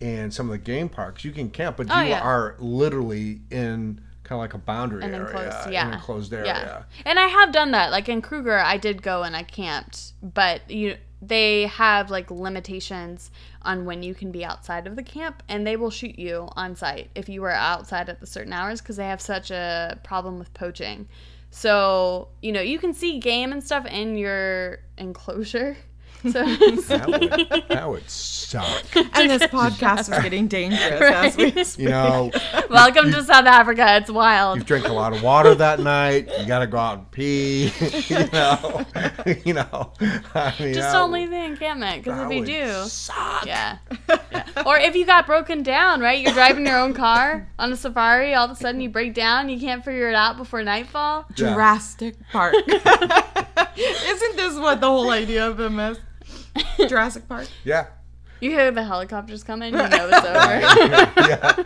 in 0.00 0.30
some 0.30 0.46
of 0.46 0.52
the 0.52 0.58
game 0.58 0.88
parks. 0.88 1.24
You 1.24 1.32
can 1.32 1.50
camp, 1.50 1.76
but 1.76 1.88
Oh, 1.90 2.00
you 2.00 2.10
yeah. 2.10 2.20
are 2.20 2.54
literally 2.58 3.40
in 3.50 4.00
kind 4.22 4.38
of 4.38 4.42
like 4.42 4.54
a 4.54 4.58
boundary 4.58 5.02
An 5.02 5.14
area, 5.14 5.26
enclosed, 5.26 5.70
yeah, 5.72 5.86
an 5.88 5.94
enclosed 5.94 6.32
area. 6.32 6.46
Yeah. 6.46 6.82
And 7.06 7.18
I 7.18 7.26
have 7.28 7.50
done 7.52 7.70
that. 7.72 7.90
Like 7.90 8.08
in 8.08 8.22
Kruger, 8.22 8.58
I 8.58 8.76
did 8.76 9.02
go 9.02 9.22
and 9.22 9.34
I 9.34 9.42
camped, 9.42 10.12
but 10.22 10.70
you 10.70 10.96
they 11.20 11.66
have 11.66 12.10
like 12.10 12.30
limitations 12.30 13.30
on 13.62 13.84
when 13.84 14.02
you 14.02 14.14
can 14.14 14.30
be 14.30 14.44
outside 14.44 14.86
of 14.86 14.96
the 14.96 15.02
camp, 15.02 15.42
and 15.48 15.66
they 15.66 15.76
will 15.76 15.90
shoot 15.90 16.18
you 16.18 16.48
on 16.56 16.76
sight 16.76 17.10
if 17.14 17.28
you 17.28 17.42
are 17.44 17.50
outside 17.50 18.08
at 18.08 18.20
the 18.20 18.26
certain 18.26 18.52
hours 18.52 18.80
because 18.80 18.96
they 18.96 19.06
have 19.06 19.20
such 19.20 19.50
a 19.50 19.98
problem 20.04 20.38
with 20.38 20.52
poaching. 20.54 21.08
So 21.50 22.28
you 22.42 22.52
know 22.52 22.60
you 22.60 22.78
can 22.78 22.94
see 22.94 23.18
game 23.18 23.52
and 23.52 23.62
stuff 23.62 23.86
in 23.86 24.16
your 24.16 24.80
enclosure. 24.96 25.76
So 26.24 26.32
That 26.32 27.06
would, 27.06 27.68
that 27.68 27.88
would 27.88 28.10
suck. 28.10 28.84
And 29.14 29.30
this 29.30 29.42
podcast 29.44 30.12
is 30.12 30.22
getting 30.22 30.48
dangerous 30.48 31.00
as 31.00 31.36
we 31.36 31.64
speak. 31.64 31.84
You 31.84 31.90
know, 31.90 32.30
welcome 32.68 33.12
to 33.12 33.22
South 33.22 33.46
Africa. 33.46 33.96
It's 33.98 34.10
wild. 34.10 34.58
you 34.58 34.64
drink 34.64 34.88
a 34.88 34.92
lot 34.92 35.12
of 35.12 35.22
water 35.22 35.54
that 35.54 35.78
night. 35.80 36.28
You 36.40 36.46
got 36.46 36.60
to 36.60 36.66
go 36.66 36.76
out 36.78 36.98
and 36.98 37.10
pee. 37.12 37.72
you 38.08 38.26
know, 38.32 38.84
you 39.44 39.54
know. 39.54 39.92
I 40.34 40.54
mean, 40.58 40.74
Just 40.74 40.88
that 40.88 40.92
don't 40.92 41.12
leave 41.12 41.30
the 41.30 41.36
encampment 41.44 42.02
because 42.02 42.18
that 42.18 42.32
if 42.32 42.38
you 42.38 42.44
do, 42.44 42.72
suck. 42.88 43.46
Yeah. 43.46 43.78
yeah. 44.08 44.62
Or 44.66 44.76
if 44.78 44.96
you 44.96 45.06
got 45.06 45.26
broken 45.26 45.62
down, 45.62 46.00
right? 46.00 46.20
You're 46.20 46.32
driving 46.32 46.66
your 46.66 46.78
own 46.78 46.94
car 46.94 47.48
on 47.58 47.72
a 47.72 47.76
safari, 47.76 48.34
all 48.34 48.46
of 48.46 48.50
a 48.50 48.56
sudden 48.56 48.80
you 48.80 48.88
break 48.88 49.14
down, 49.14 49.48
you 49.48 49.60
can't 49.60 49.84
figure 49.84 50.08
it 50.08 50.14
out 50.14 50.36
before 50.36 50.62
nightfall. 50.64 51.26
Yeah. 51.30 51.34
Jurassic 51.52 52.16
Park. 52.32 52.54
Isn't 52.56 54.36
this 54.36 54.58
what 54.58 54.80
the 54.80 54.88
whole 54.88 55.10
idea 55.10 55.46
of 55.48 55.56
them 55.56 55.78
is? 55.78 55.98
Jurassic 56.88 57.28
Park. 57.28 57.48
Yeah. 57.64 57.86
You 58.40 58.50
hear 58.50 58.70
the 58.70 58.84
helicopters 58.84 59.42
coming, 59.42 59.72
you 59.72 59.78
know 59.78 59.88
it's 60.12 60.26
over. 60.26 60.32
yeah. 60.60 61.14
Yeah. 61.16 61.64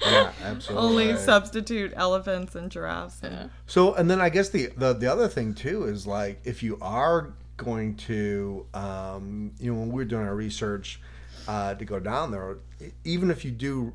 Yeah. 0.00 0.32
Absolutely. 0.42 0.88
Only 0.88 1.16
substitute 1.18 1.92
elephants 1.94 2.54
and 2.54 2.70
giraffes. 2.70 3.22
and- 3.22 3.50
So, 3.66 3.94
and 3.94 4.10
then 4.10 4.20
I 4.20 4.28
guess 4.30 4.48
the, 4.48 4.66
the 4.76 4.94
the 4.94 5.06
other 5.12 5.28
thing 5.28 5.54
too 5.54 5.84
is 5.84 6.06
like 6.06 6.40
if 6.44 6.62
you 6.62 6.78
are 6.80 7.34
going 7.58 7.96
to, 7.96 8.66
um, 8.74 9.52
you 9.60 9.72
know, 9.72 9.78
when 9.78 9.88
we 9.88 9.94
were 9.96 10.04
doing 10.06 10.26
our 10.26 10.34
research 10.34 11.00
uh, 11.46 11.74
to 11.74 11.84
go 11.84 12.00
down 12.00 12.30
there, 12.30 12.56
even 13.04 13.30
if 13.30 13.44
you 13.44 13.50
do 13.50 13.92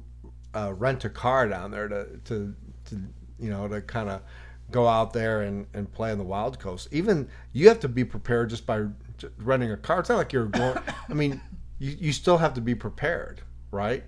uh, 0.55 0.71
rent 0.77 1.05
a 1.05 1.09
car 1.09 1.47
down 1.47 1.71
there 1.71 1.87
to 1.87 2.05
to, 2.25 2.55
to 2.85 3.01
you 3.39 3.49
know 3.49 3.67
to 3.67 3.81
kind 3.81 4.09
of 4.09 4.21
go 4.71 4.87
out 4.87 5.13
there 5.13 5.41
and, 5.41 5.67
and 5.73 5.91
play 5.91 6.11
on 6.11 6.17
the 6.17 6.23
wild 6.23 6.59
coast, 6.59 6.87
even 6.91 7.27
you 7.53 7.67
have 7.67 7.79
to 7.81 7.89
be 7.89 8.03
prepared 8.03 8.49
just 8.49 8.65
by 8.65 8.85
renting 9.39 9.71
a 9.71 9.77
car. 9.77 9.99
It's 9.99 10.09
not 10.09 10.17
like 10.17 10.33
you're 10.33 10.45
going. 10.45 10.77
I 11.09 11.13
mean, 11.13 11.41
you, 11.79 11.95
you 11.99 12.13
still 12.13 12.37
have 12.37 12.53
to 12.55 12.61
be 12.61 12.75
prepared, 12.75 13.41
right? 13.71 14.03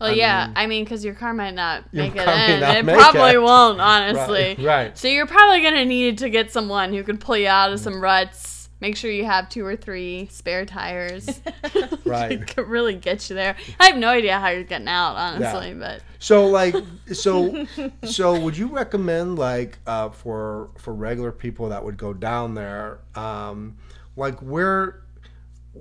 Well, 0.00 0.14
yeah, 0.14 0.52
I 0.54 0.66
mean, 0.66 0.84
because 0.84 1.04
your 1.04 1.14
car 1.14 1.32
might 1.32 1.54
not 1.54 1.92
make 1.92 2.14
it 2.14 2.28
in. 2.28 2.88
It 2.88 2.94
probably 2.94 3.32
it. 3.32 3.42
won't, 3.42 3.80
honestly. 3.80 4.56
Right, 4.58 4.66
right. 4.66 4.98
So 4.98 5.08
you're 5.08 5.26
probably 5.26 5.62
going 5.62 5.74
to 5.74 5.84
need 5.84 6.18
to 6.18 6.28
get 6.28 6.50
someone 6.50 6.92
who 6.92 7.02
can 7.04 7.16
pull 7.16 7.36
you 7.36 7.48
out 7.48 7.72
of 7.72 7.80
mm. 7.80 7.82
some 7.82 8.00
ruts. 8.00 8.53
Make 8.84 8.98
sure 8.98 9.10
you 9.10 9.24
have 9.24 9.48
two 9.48 9.64
or 9.64 9.76
three 9.76 10.28
spare 10.30 10.66
tires. 10.66 11.40
Right. 12.04 12.46
to 12.48 12.62
really 12.62 12.94
get 12.94 13.30
you 13.30 13.34
there. 13.34 13.56
I 13.80 13.86
have 13.86 13.96
no 13.96 14.08
idea 14.08 14.38
how 14.38 14.48
you're 14.48 14.62
getting 14.62 14.88
out, 14.88 15.16
honestly, 15.16 15.72
but 15.72 16.02
So 16.18 16.46
like 16.48 16.76
so 17.10 17.66
so 18.04 18.38
would 18.38 18.58
you 18.58 18.66
recommend 18.66 19.38
like 19.38 19.78
uh, 19.86 20.10
for 20.10 20.68
for 20.76 20.92
regular 20.92 21.32
people 21.32 21.70
that 21.70 21.82
would 21.82 21.96
go 21.96 22.12
down 22.12 22.54
there 22.54 22.98
um, 23.14 23.78
like 24.16 24.38
where 24.40 25.02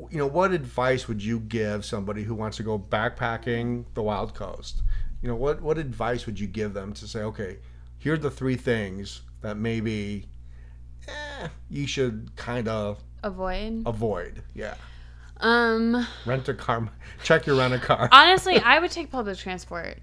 you 0.10 0.18
know 0.18 0.28
what 0.28 0.54
advice 0.54 1.10
would 1.10 1.22
you 1.22 1.42
give 1.42 1.84
somebody 1.84 2.24
who 2.24 2.34
wants 2.34 2.56
to 2.58 2.63
go 2.63 2.80
backpacking 2.80 3.84
the 3.96 4.02
wild 4.02 4.34
coast 4.34 4.82
you 5.22 5.28
know 5.28 5.36
what 5.36 5.62
what 5.62 5.78
advice 5.78 6.26
would 6.26 6.39
you 6.39 6.48
give 6.48 6.74
them 6.74 6.94
to 6.94 7.06
say 7.06 7.20
okay 7.20 7.58
here 8.00 8.13
are 8.13 8.18
the 8.18 8.32
three 8.32 8.56
things 8.56 9.22
that 9.42 9.58
maybe 9.58 10.26
eh, 11.08 11.48
you 11.70 11.86
should 11.88 12.32
kind 12.36 12.68
of 12.68 13.00
avoid. 13.24 13.84
avoid 13.86 14.44
yeah 14.54 14.76
Um, 15.39 16.08
rent 16.26 16.48
a 16.50 16.54
car 16.54 16.89
check 17.24 17.46
your 17.46 17.58
rent 17.58 17.74
a 17.74 17.80
car 17.80 18.10
honestly, 18.12 18.58
I 18.60 18.80
would 18.80 18.92
take 18.92 19.12
public 19.12 19.38
transport. 19.38 19.98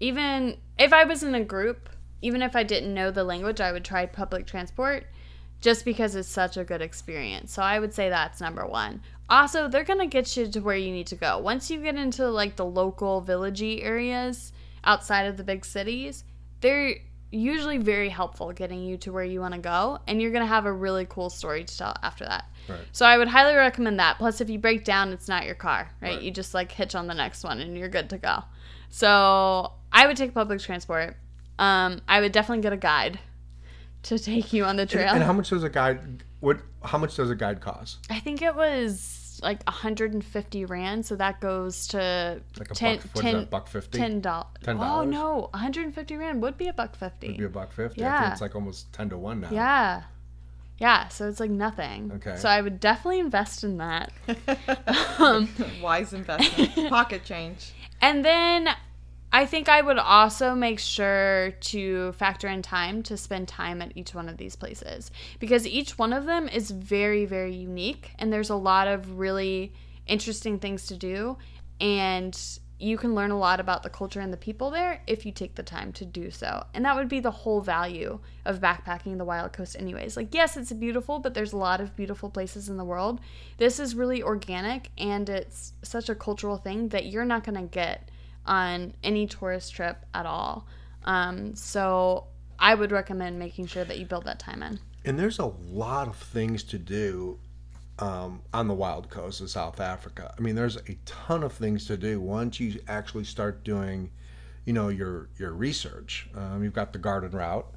Even 0.00 0.58
if 0.78 0.92
I 0.92 1.04
was 1.04 1.22
in 1.22 1.34
a 1.34 1.42
group, 1.44 1.88
even 2.20 2.42
if 2.42 2.54
I 2.54 2.62
didn't 2.62 2.92
know 2.92 3.10
the 3.10 3.24
language, 3.24 3.60
I 3.60 3.72
would 3.72 3.84
try 3.84 4.04
public 4.06 4.46
transport 4.46 5.06
just 5.60 5.84
because 5.86 6.14
it's 6.14 6.28
such 6.28 6.56
a 6.58 6.64
good 6.64 6.82
experience. 6.82 7.52
So 7.52 7.62
I 7.62 7.78
would 7.78 7.94
say 7.94 8.10
that's 8.10 8.40
number 8.40 8.66
one. 8.66 9.00
Also, 9.30 9.68
they're 9.68 9.84
going 9.84 9.98
to 10.00 10.06
get 10.06 10.36
you 10.36 10.46
to 10.48 10.60
where 10.60 10.76
you 10.76 10.92
need 10.92 11.06
to 11.08 11.16
go. 11.16 11.38
Once 11.38 11.70
you 11.70 11.80
get 11.82 11.96
into 11.96 12.28
like 12.28 12.56
the 12.56 12.64
local 12.64 13.22
villagey 13.22 13.82
areas 13.82 14.52
outside 14.84 15.22
of 15.26 15.36
the 15.38 15.44
big 15.44 15.64
cities, 15.64 16.24
they're 16.60 16.96
usually 17.30 17.78
very 17.78 18.08
helpful 18.08 18.52
getting 18.52 18.84
you 18.84 18.96
to 18.98 19.12
where 19.12 19.24
you 19.24 19.40
want 19.40 19.54
to 19.54 19.60
go 19.60 19.98
and 20.06 20.22
you're 20.22 20.30
going 20.30 20.42
to 20.42 20.46
have 20.46 20.66
a 20.66 20.72
really 20.72 21.06
cool 21.08 21.28
story 21.30 21.64
to 21.64 21.78
tell 21.78 21.94
after 22.02 22.24
that. 22.24 22.44
Right. 22.68 22.78
So 22.92 23.04
I 23.06 23.18
would 23.18 23.28
highly 23.28 23.54
recommend 23.54 23.98
that. 24.00 24.18
Plus 24.18 24.40
if 24.40 24.48
you 24.48 24.58
break 24.58 24.84
down, 24.84 25.12
it's 25.12 25.28
not 25.28 25.44
your 25.44 25.54
car, 25.54 25.90
right? 26.00 26.14
Right. 26.14 26.22
You 26.22 26.30
just 26.30 26.54
like 26.54 26.72
hitch 26.72 26.94
on 26.94 27.06
the 27.06 27.14
next 27.14 27.44
one 27.44 27.60
and 27.60 27.76
you're 27.76 27.88
good 27.88 28.10
to 28.10 28.18
go. 28.18 28.44
So 28.90 29.72
I 29.92 30.06
would 30.06 30.16
take 30.16 30.34
public 30.34 30.60
transport. 30.60 31.16
Um, 31.58 32.00
I 32.06 32.20
would 32.20 32.32
definitely 32.32 32.62
get 32.62 32.72
a 32.72 32.76
guide 32.76 33.18
to 34.04 34.18
take 34.18 34.52
you 34.52 34.64
on 34.64 34.76
the 34.76 34.86
trail. 34.86 35.12
and 35.12 35.22
how 35.22 35.32
much 35.32 35.50
does 35.50 35.64
a 35.64 35.68
guide 35.68 36.22
what 36.40 36.60
how 36.84 36.98
much 36.98 37.16
does 37.16 37.30
a 37.30 37.34
guide 37.34 37.60
cost 37.60 37.98
I 38.08 38.20
think 38.20 38.40
it 38.40 38.54
was 38.54 39.00
like 39.42 39.62
150 39.64 40.64
rand, 40.64 41.06
so 41.06 41.16
that 41.16 41.40
goes 41.40 41.86
to 41.88 42.40
like 42.58 42.70
a 42.70 42.74
10, 42.74 42.96
buck 42.98 43.22
10 43.22 43.34
that 43.34 43.50
buck 43.50 43.68
50 43.68 43.98
ten 43.98 44.20
dollars. 44.20 44.46
$10? 44.64 44.78
Oh 44.80 45.04
no, 45.04 45.48
150 45.52 46.16
rand 46.16 46.42
would 46.42 46.56
be 46.58 46.68
a 46.68 46.72
buck 46.72 46.96
fifty. 46.96 47.26
It'd 47.28 47.38
be 47.38 47.44
a 47.44 47.48
buck 47.48 47.72
fifty. 47.72 48.02
I 48.04 48.06
Yeah. 48.08 48.20
think 48.22 48.32
it's 48.32 48.40
like 48.40 48.54
almost 48.54 48.92
ten 48.92 49.08
to 49.10 49.18
one 49.18 49.40
now. 49.40 49.48
yeah, 49.50 50.02
yeah. 50.78 51.08
So 51.08 51.28
it's 51.28 51.40
like 51.40 51.50
nothing. 51.50 52.12
Okay. 52.16 52.36
So 52.36 52.48
I 52.48 52.60
would 52.60 52.80
definitely 52.80 53.20
invest 53.20 53.64
in 53.64 53.78
that. 53.78 54.12
um, 55.18 55.48
Wise 55.82 56.12
investment. 56.12 56.88
Pocket 56.90 57.24
change. 57.24 57.72
and 58.00 58.24
then 58.24 58.68
I 59.32 59.44
think 59.44 59.68
I 59.68 59.82
would 59.82 59.98
also 59.98 60.54
make 60.54 60.78
sure 60.78 61.50
to 61.50 62.12
factor 62.12 62.48
in 62.48 62.62
time 62.62 63.02
to 63.04 63.16
spend 63.16 63.48
time 63.48 63.82
at 63.82 63.92
each 63.94 64.14
one 64.14 64.28
of 64.28 64.36
these 64.36 64.56
places 64.56 65.10
because 65.38 65.66
each 65.66 65.98
one 65.98 66.12
of 66.12 66.26
them 66.26 66.48
is 66.48 66.70
very, 66.70 67.26
very 67.26 67.54
unique 67.54 68.12
and 68.18 68.32
there's 68.32 68.50
a 68.50 68.56
lot 68.56 68.88
of 68.88 69.18
really 69.18 69.72
interesting 70.06 70.58
things 70.58 70.86
to 70.86 70.96
do. 70.96 71.36
And 71.80 72.38
you 72.78 72.98
can 72.98 73.14
learn 73.14 73.30
a 73.30 73.38
lot 73.38 73.58
about 73.58 73.82
the 73.82 73.88
culture 73.88 74.20
and 74.20 74.32
the 74.32 74.36
people 74.36 74.70
there 74.70 75.02
if 75.06 75.24
you 75.24 75.32
take 75.32 75.54
the 75.54 75.62
time 75.62 75.92
to 75.94 76.04
do 76.04 76.30
so. 76.30 76.64
And 76.74 76.84
that 76.84 76.94
would 76.94 77.08
be 77.08 77.20
the 77.20 77.30
whole 77.30 77.62
value 77.62 78.18
of 78.44 78.60
backpacking 78.60 79.16
the 79.16 79.24
Wild 79.24 79.52
Coast, 79.52 79.76
anyways. 79.78 80.16
Like, 80.16 80.34
yes, 80.34 80.56
it's 80.56 80.72
beautiful, 80.72 81.18
but 81.18 81.32
there's 81.32 81.54
a 81.54 81.58
lot 81.58 81.80
of 81.80 81.96
beautiful 81.96 82.28
places 82.28 82.68
in 82.68 82.76
the 82.76 82.84
world. 82.84 83.20
This 83.56 83.80
is 83.80 83.94
really 83.94 84.22
organic 84.22 84.90
and 84.98 85.28
it's 85.28 85.72
such 85.82 86.10
a 86.10 86.14
cultural 86.14 86.58
thing 86.58 86.88
that 86.90 87.06
you're 87.06 87.24
not 87.24 87.44
going 87.44 87.60
to 87.60 87.66
get 87.66 88.10
on 88.46 88.94
any 89.02 89.26
tourist 89.26 89.74
trip 89.74 90.04
at 90.14 90.26
all. 90.26 90.66
Um, 91.04 91.54
so 91.54 92.26
I 92.58 92.74
would 92.74 92.92
recommend 92.92 93.38
making 93.38 93.66
sure 93.66 93.84
that 93.84 93.98
you 93.98 94.06
build 94.06 94.24
that 94.24 94.38
time 94.38 94.62
in. 94.62 94.78
And 95.04 95.18
there's 95.18 95.38
a 95.38 95.46
lot 95.46 96.08
of 96.08 96.16
things 96.16 96.62
to 96.64 96.78
do 96.78 97.38
um, 97.98 98.42
on 98.52 98.68
the 98.68 98.74
wild 98.74 99.08
coast 99.08 99.40
of 99.40 99.50
South 99.50 99.80
Africa. 99.80 100.34
I 100.36 100.40
mean, 100.40 100.54
there's 100.54 100.76
a 100.76 100.98
ton 101.04 101.42
of 101.42 101.52
things 101.52 101.86
to 101.86 101.96
do 101.96 102.20
once 102.20 102.60
you 102.60 102.80
actually 102.88 103.24
start 103.24 103.64
doing, 103.64 104.10
you 104.64 104.72
know, 104.72 104.88
your 104.88 105.30
your 105.38 105.52
research. 105.52 106.28
Um, 106.34 106.62
you've 106.62 106.74
got 106.74 106.92
the 106.92 106.98
garden 106.98 107.30
route 107.30 107.72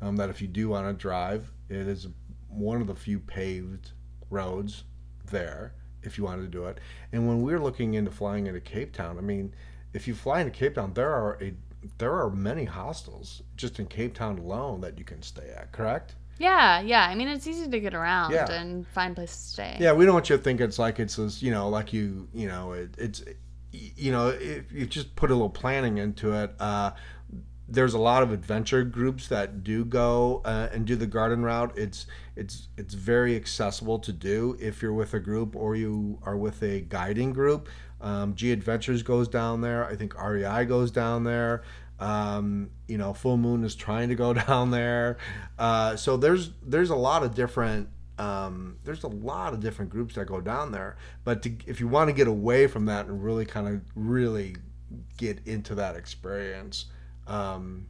um, 0.00 0.16
that 0.16 0.30
if 0.30 0.40
you 0.42 0.48
do 0.48 0.68
want 0.68 0.86
to 0.86 0.92
drive, 0.92 1.50
it 1.68 1.88
is 1.88 2.08
one 2.48 2.80
of 2.80 2.86
the 2.86 2.94
few 2.94 3.18
paved 3.18 3.92
roads 4.30 4.84
there 5.30 5.74
if 6.02 6.18
you 6.18 6.24
wanted 6.24 6.42
to 6.42 6.48
do 6.48 6.66
it. 6.66 6.78
And 7.12 7.26
when 7.26 7.42
we're 7.42 7.58
looking 7.58 7.94
into 7.94 8.10
flying 8.10 8.46
into 8.46 8.60
Cape 8.60 8.92
Town, 8.92 9.16
I 9.18 9.22
mean, 9.22 9.54
if 9.94 10.06
you 10.06 10.14
fly 10.14 10.40
into 10.40 10.50
Cape 10.52 10.74
Town, 10.74 10.92
there 10.94 11.10
are 11.10 11.38
a 11.40 11.54
there 11.98 12.14
are 12.14 12.30
many 12.30 12.64
hostels 12.64 13.42
just 13.56 13.78
in 13.78 13.86
Cape 13.86 14.14
Town 14.14 14.38
alone 14.38 14.80
that 14.82 14.98
you 14.98 15.04
can 15.04 15.22
stay 15.22 15.50
at. 15.56 15.72
Correct? 15.72 16.14
Yeah, 16.38 16.80
yeah. 16.80 17.06
I 17.08 17.14
mean, 17.14 17.28
it's 17.28 17.46
easy 17.46 17.70
to 17.70 17.80
get 17.80 17.94
around 17.94 18.32
Yeah. 18.32 18.50
and 18.50 18.86
find 18.88 19.14
places 19.14 19.36
to 19.46 19.52
stay. 19.52 19.76
Yeah, 19.78 19.92
we 19.92 20.04
don't 20.04 20.14
want 20.14 20.28
you 20.30 20.36
to 20.36 20.42
think 20.42 20.60
it's 20.60 20.78
like 20.78 20.98
it's 20.98 21.16
this, 21.16 21.42
you 21.42 21.50
know, 21.52 21.68
like 21.68 21.92
you, 21.92 22.28
you 22.34 22.48
know, 22.48 22.72
it, 22.72 22.90
it's, 22.98 23.22
you 23.70 24.10
know, 24.10 24.28
if 24.28 24.72
you 24.72 24.86
just 24.86 25.14
put 25.14 25.30
a 25.30 25.34
little 25.34 25.50
planning 25.50 25.98
into 25.98 26.32
it. 26.32 26.52
Uh, 26.58 26.92
there's 27.66 27.94
a 27.94 27.98
lot 27.98 28.22
of 28.22 28.30
adventure 28.30 28.84
groups 28.84 29.28
that 29.28 29.64
do 29.64 29.84
go 29.86 30.42
uh, 30.44 30.68
and 30.72 30.84
do 30.84 30.96
the 30.96 31.06
garden 31.06 31.42
route. 31.42 31.72
It's 31.78 32.06
it's 32.36 32.68
it's 32.76 32.92
very 32.94 33.36
accessible 33.36 33.98
to 34.00 34.12
do 34.12 34.56
if 34.60 34.82
you're 34.82 34.92
with 34.92 35.14
a 35.14 35.18
group 35.20 35.56
or 35.56 35.74
you 35.74 36.18
are 36.24 36.36
with 36.36 36.62
a 36.62 36.80
guiding 36.80 37.32
group. 37.32 37.68
Um, 38.04 38.34
G 38.34 38.52
Adventures 38.52 39.02
goes 39.02 39.28
down 39.28 39.62
there. 39.62 39.86
I 39.86 39.96
think 39.96 40.14
REI 40.22 40.66
goes 40.66 40.90
down 40.90 41.24
there. 41.24 41.62
Um, 41.98 42.70
you 42.86 42.98
know, 42.98 43.14
Full 43.14 43.38
Moon 43.38 43.64
is 43.64 43.74
trying 43.74 44.10
to 44.10 44.14
go 44.14 44.34
down 44.46 44.70
there. 44.70 45.16
Uh, 45.58 45.96
so 45.96 46.16
there's 46.16 46.50
there's 46.62 46.90
a 46.90 46.96
lot 46.96 47.22
of 47.22 47.34
different 47.34 47.88
um, 48.18 48.76
there's 48.84 49.02
a 49.04 49.08
lot 49.08 49.54
of 49.54 49.60
different 49.60 49.90
groups 49.90 50.14
that 50.16 50.26
go 50.26 50.40
down 50.42 50.70
there. 50.70 50.96
But 51.24 51.42
to, 51.44 51.52
if 51.66 51.80
you 51.80 51.88
want 51.88 52.08
to 52.10 52.12
get 52.12 52.28
away 52.28 52.66
from 52.66 52.84
that 52.86 53.06
and 53.06 53.24
really 53.24 53.46
kind 53.46 53.68
of 53.68 53.80
really 53.94 54.56
get 55.16 55.40
into 55.46 55.74
that 55.76 55.96
experience, 55.96 56.86
um, 57.26 57.86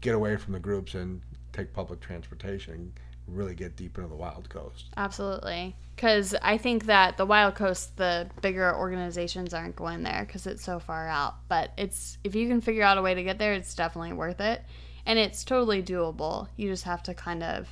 get 0.00 0.14
away 0.14 0.36
from 0.36 0.52
the 0.52 0.60
groups 0.60 0.94
and 0.94 1.20
take 1.52 1.72
public 1.72 2.00
transportation, 2.00 2.92
really 3.26 3.54
get 3.54 3.76
deep 3.76 3.98
into 3.98 4.08
the 4.08 4.16
wild 4.16 4.48
coast. 4.48 4.86
Absolutely. 4.96 5.76
Because 5.94 6.34
I 6.42 6.58
think 6.58 6.86
that 6.86 7.16
the 7.16 7.24
Wild 7.24 7.54
Coast, 7.54 7.96
the 7.96 8.28
bigger 8.42 8.74
organizations 8.76 9.54
aren't 9.54 9.76
going 9.76 10.02
there 10.02 10.24
because 10.26 10.46
it's 10.46 10.62
so 10.62 10.78
far 10.78 11.08
out. 11.08 11.36
But 11.48 11.72
it's 11.78 12.18
if 12.22 12.34
you 12.34 12.48
can 12.48 12.60
figure 12.60 12.82
out 12.82 12.98
a 12.98 13.02
way 13.02 13.14
to 13.14 13.22
get 13.22 13.38
there, 13.38 13.54
it's 13.54 13.74
definitely 13.74 14.12
worth 14.12 14.40
it, 14.40 14.62
and 15.06 15.18
it's 15.18 15.42
totally 15.42 15.82
doable. 15.82 16.48
You 16.56 16.68
just 16.68 16.84
have 16.84 17.02
to 17.04 17.14
kind 17.14 17.42
of 17.42 17.68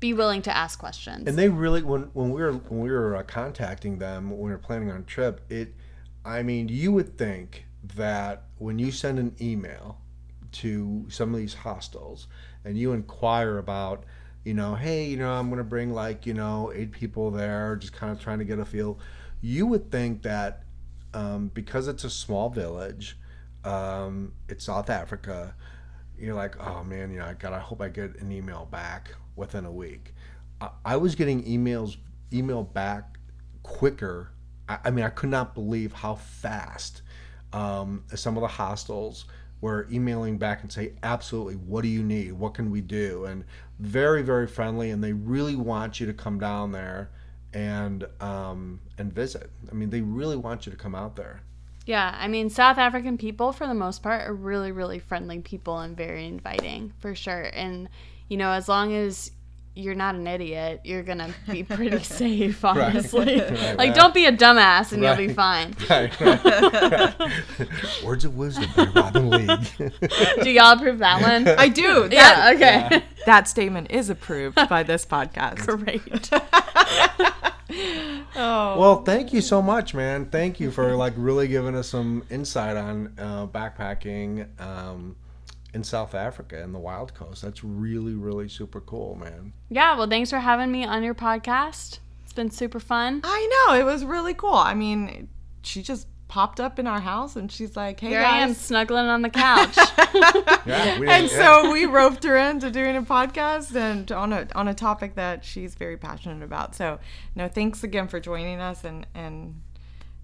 be 0.00 0.12
willing 0.12 0.42
to 0.42 0.56
ask 0.56 0.78
questions. 0.80 1.28
And 1.28 1.38
they 1.38 1.48
really, 1.48 1.82
when 1.82 2.10
when 2.12 2.30
we 2.30 2.42
were 2.42 2.52
when 2.52 2.80
we 2.80 2.90
were 2.90 3.16
uh, 3.16 3.22
contacting 3.22 3.98
them 3.98 4.30
when 4.30 4.40
we 4.40 4.50
were 4.50 4.58
planning 4.58 4.90
on 4.90 5.00
a 5.00 5.04
trip, 5.04 5.40
it, 5.48 5.74
I 6.24 6.42
mean, 6.42 6.68
you 6.68 6.90
would 6.92 7.16
think 7.16 7.66
that 7.96 8.44
when 8.58 8.80
you 8.80 8.90
send 8.90 9.20
an 9.20 9.36
email 9.40 9.98
to 10.52 11.06
some 11.08 11.32
of 11.32 11.38
these 11.38 11.54
hostels 11.54 12.26
and 12.64 12.76
you 12.76 12.92
inquire 12.92 13.58
about, 13.58 14.04
you 14.44 14.54
know, 14.54 14.74
hey, 14.74 15.06
you 15.06 15.16
know, 15.16 15.32
I'm 15.32 15.48
going 15.48 15.58
to 15.58 15.64
bring 15.64 15.92
like 15.92 16.26
you 16.26 16.34
know 16.34 16.72
eight 16.74 16.92
people 16.92 17.30
there, 17.30 17.76
just 17.76 17.92
kind 17.92 18.12
of 18.12 18.20
trying 18.20 18.38
to 18.38 18.44
get 18.44 18.58
a 18.58 18.64
feel, 18.64 18.98
you 19.40 19.66
would 19.66 19.90
think 19.90 20.22
that 20.22 20.64
um, 21.14 21.48
because 21.48 21.88
it's 21.88 22.04
a 22.04 22.10
small 22.10 22.48
village, 22.48 23.18
um, 23.64 24.32
it's 24.48 24.64
South 24.64 24.90
Africa. 24.90 25.54
You're 26.18 26.34
like, 26.34 26.56
oh 26.64 26.84
man, 26.84 27.10
you 27.12 27.18
know, 27.18 27.26
I 27.26 27.34
got. 27.34 27.52
I 27.52 27.58
hope 27.58 27.80
I 27.80 27.88
get 27.88 28.20
an 28.20 28.30
email 28.32 28.68
back 28.70 29.14
within 29.36 29.64
a 29.64 29.72
week. 29.72 30.14
I, 30.60 30.70
I 30.84 30.96
was 30.96 31.14
getting 31.14 31.42
emails, 31.44 31.96
email 32.32 32.62
back 32.62 33.18
quicker. 33.62 34.30
I, 34.68 34.78
I 34.84 34.90
mean, 34.90 35.04
I 35.04 35.08
could 35.10 35.30
not 35.30 35.54
believe 35.54 35.92
how 35.92 36.14
fast 36.14 37.02
um, 37.52 38.04
some 38.14 38.36
of 38.36 38.40
the 38.40 38.48
hostels 38.48 39.26
were 39.62 39.88
emailing 39.90 40.36
back 40.36 40.60
and 40.60 40.70
say, 40.70 40.92
absolutely, 41.02 41.54
what 41.54 41.82
do 41.82 41.88
you 41.88 42.02
need? 42.02 42.32
What 42.32 42.52
can 42.52 42.70
we 42.70 42.82
do? 42.82 43.24
And 43.24 43.44
very, 43.78 44.22
very 44.22 44.46
friendly, 44.46 44.90
and 44.90 45.02
they 45.02 45.14
really 45.14 45.56
want 45.56 46.00
you 46.00 46.06
to 46.06 46.12
come 46.12 46.38
down 46.38 46.72
there 46.72 47.10
and 47.54 48.04
um, 48.20 48.80
and 48.98 49.10
visit. 49.12 49.50
I 49.70 49.74
mean, 49.74 49.88
they 49.88 50.02
really 50.02 50.36
want 50.36 50.66
you 50.66 50.72
to 50.72 50.78
come 50.78 50.94
out 50.94 51.16
there. 51.16 51.40
yeah, 51.86 52.16
I 52.18 52.28
mean, 52.28 52.50
South 52.50 52.78
African 52.78 53.18
people, 53.18 53.52
for 53.52 53.66
the 53.66 53.74
most 53.74 54.02
part, 54.02 54.28
are 54.28 54.34
really, 54.34 54.72
really 54.72 54.98
friendly 54.98 55.40
people 55.40 55.78
and 55.78 55.96
very 55.96 56.26
inviting, 56.26 56.92
for 56.98 57.14
sure. 57.14 57.50
And, 57.54 57.88
you 58.28 58.36
know, 58.36 58.50
as 58.52 58.68
long 58.68 58.94
as 58.94 59.32
you're 59.74 59.94
not 59.94 60.14
an 60.14 60.26
idiot, 60.26 60.80
you're 60.84 61.02
going 61.02 61.18
to 61.18 61.32
be 61.50 61.62
pretty 61.64 62.02
safe, 62.02 62.64
honestly. 62.64 63.22
Right, 63.42 63.50
like, 63.50 63.78
right. 63.78 63.94
don't 63.94 64.14
be 64.14 64.26
a 64.26 64.32
dumbass 64.32 64.92
and 64.92 65.02
you'll 65.02 65.16
be 65.16 65.32
fine. 65.32 65.74
Right, 65.88 66.20
right. 66.20 67.32
Words 68.04 68.24
of 68.24 68.36
wisdom 68.36 68.70
by 68.76 68.84
Robin 68.86 69.30
League. 69.30 69.68
Do 70.42 70.50
y'all 70.50 70.72
approve 70.72 70.98
that 70.98 71.20
one? 71.20 71.48
I 71.48 71.68
do. 71.68 72.08
That, 72.08 72.12
yeah, 72.12 72.52
okay. 72.54 73.04
that 73.26 73.48
statement 73.48 73.90
is 73.90 74.10
approved 74.10 74.56
by 74.68 74.82
this 74.82 75.04
podcast. 75.04 75.66
Great. 75.66 76.30
Oh. 78.34 78.78
Well, 78.78 79.02
thank 79.02 79.32
you 79.32 79.40
so 79.40 79.60
much, 79.60 79.94
man. 79.94 80.26
Thank 80.26 80.60
you 80.60 80.70
for 80.70 80.94
like 80.96 81.14
really 81.16 81.48
giving 81.48 81.74
us 81.74 81.88
some 81.88 82.24
insight 82.30 82.76
on 82.76 83.14
uh, 83.18 83.46
backpacking 83.46 84.48
um, 84.60 85.16
in 85.74 85.82
South 85.84 86.14
Africa 86.14 86.62
and 86.62 86.74
the 86.74 86.78
Wild 86.78 87.14
Coast. 87.14 87.42
That's 87.42 87.64
really, 87.64 88.14
really 88.14 88.48
super 88.48 88.80
cool, 88.80 89.14
man. 89.14 89.52
Yeah, 89.70 89.96
well, 89.96 90.08
thanks 90.08 90.30
for 90.30 90.38
having 90.38 90.70
me 90.70 90.84
on 90.84 91.02
your 91.02 91.14
podcast. 91.14 91.98
It's 92.24 92.32
been 92.32 92.50
super 92.50 92.80
fun. 92.80 93.20
I 93.24 93.66
know. 93.68 93.74
It 93.80 93.84
was 93.84 94.04
really 94.04 94.34
cool. 94.34 94.54
I 94.54 94.74
mean, 94.74 95.28
she 95.62 95.82
just 95.82 96.08
popped 96.28 96.60
up 96.60 96.78
in 96.78 96.86
our 96.86 97.00
house 97.00 97.36
and 97.36 97.52
she's 97.52 97.76
like, 97.76 98.00
hey, 98.00 98.08
Here 98.08 98.22
guys. 98.22 98.32
I 98.32 98.38
am 98.38 98.54
snuggling 98.54 99.06
on 99.06 99.22
the 99.22 99.30
couch. 99.30 99.76
Yeah, 100.64 100.98
we 101.00 101.08
and 101.08 101.28
didn't- 101.28 101.30
so 101.30 101.72
we 101.72 101.86
roped 101.86 102.22
her 102.24 102.36
into 102.36 102.70
doing 102.70 102.94
a 102.96 103.02
podcast 103.02 103.74
and 103.74 104.10
on 104.12 104.32
a 104.32 104.46
on 104.54 104.68
a 104.68 104.74
topic 104.74 105.16
that 105.16 105.44
she's 105.44 105.74
very 105.74 105.96
passionate 105.96 106.44
about. 106.44 106.74
So 106.76 107.00
no, 107.34 107.48
thanks 107.48 107.82
again 107.82 108.06
for 108.06 108.20
joining 108.20 108.60
us 108.60 108.84
and 108.84 109.04
and 109.14 109.60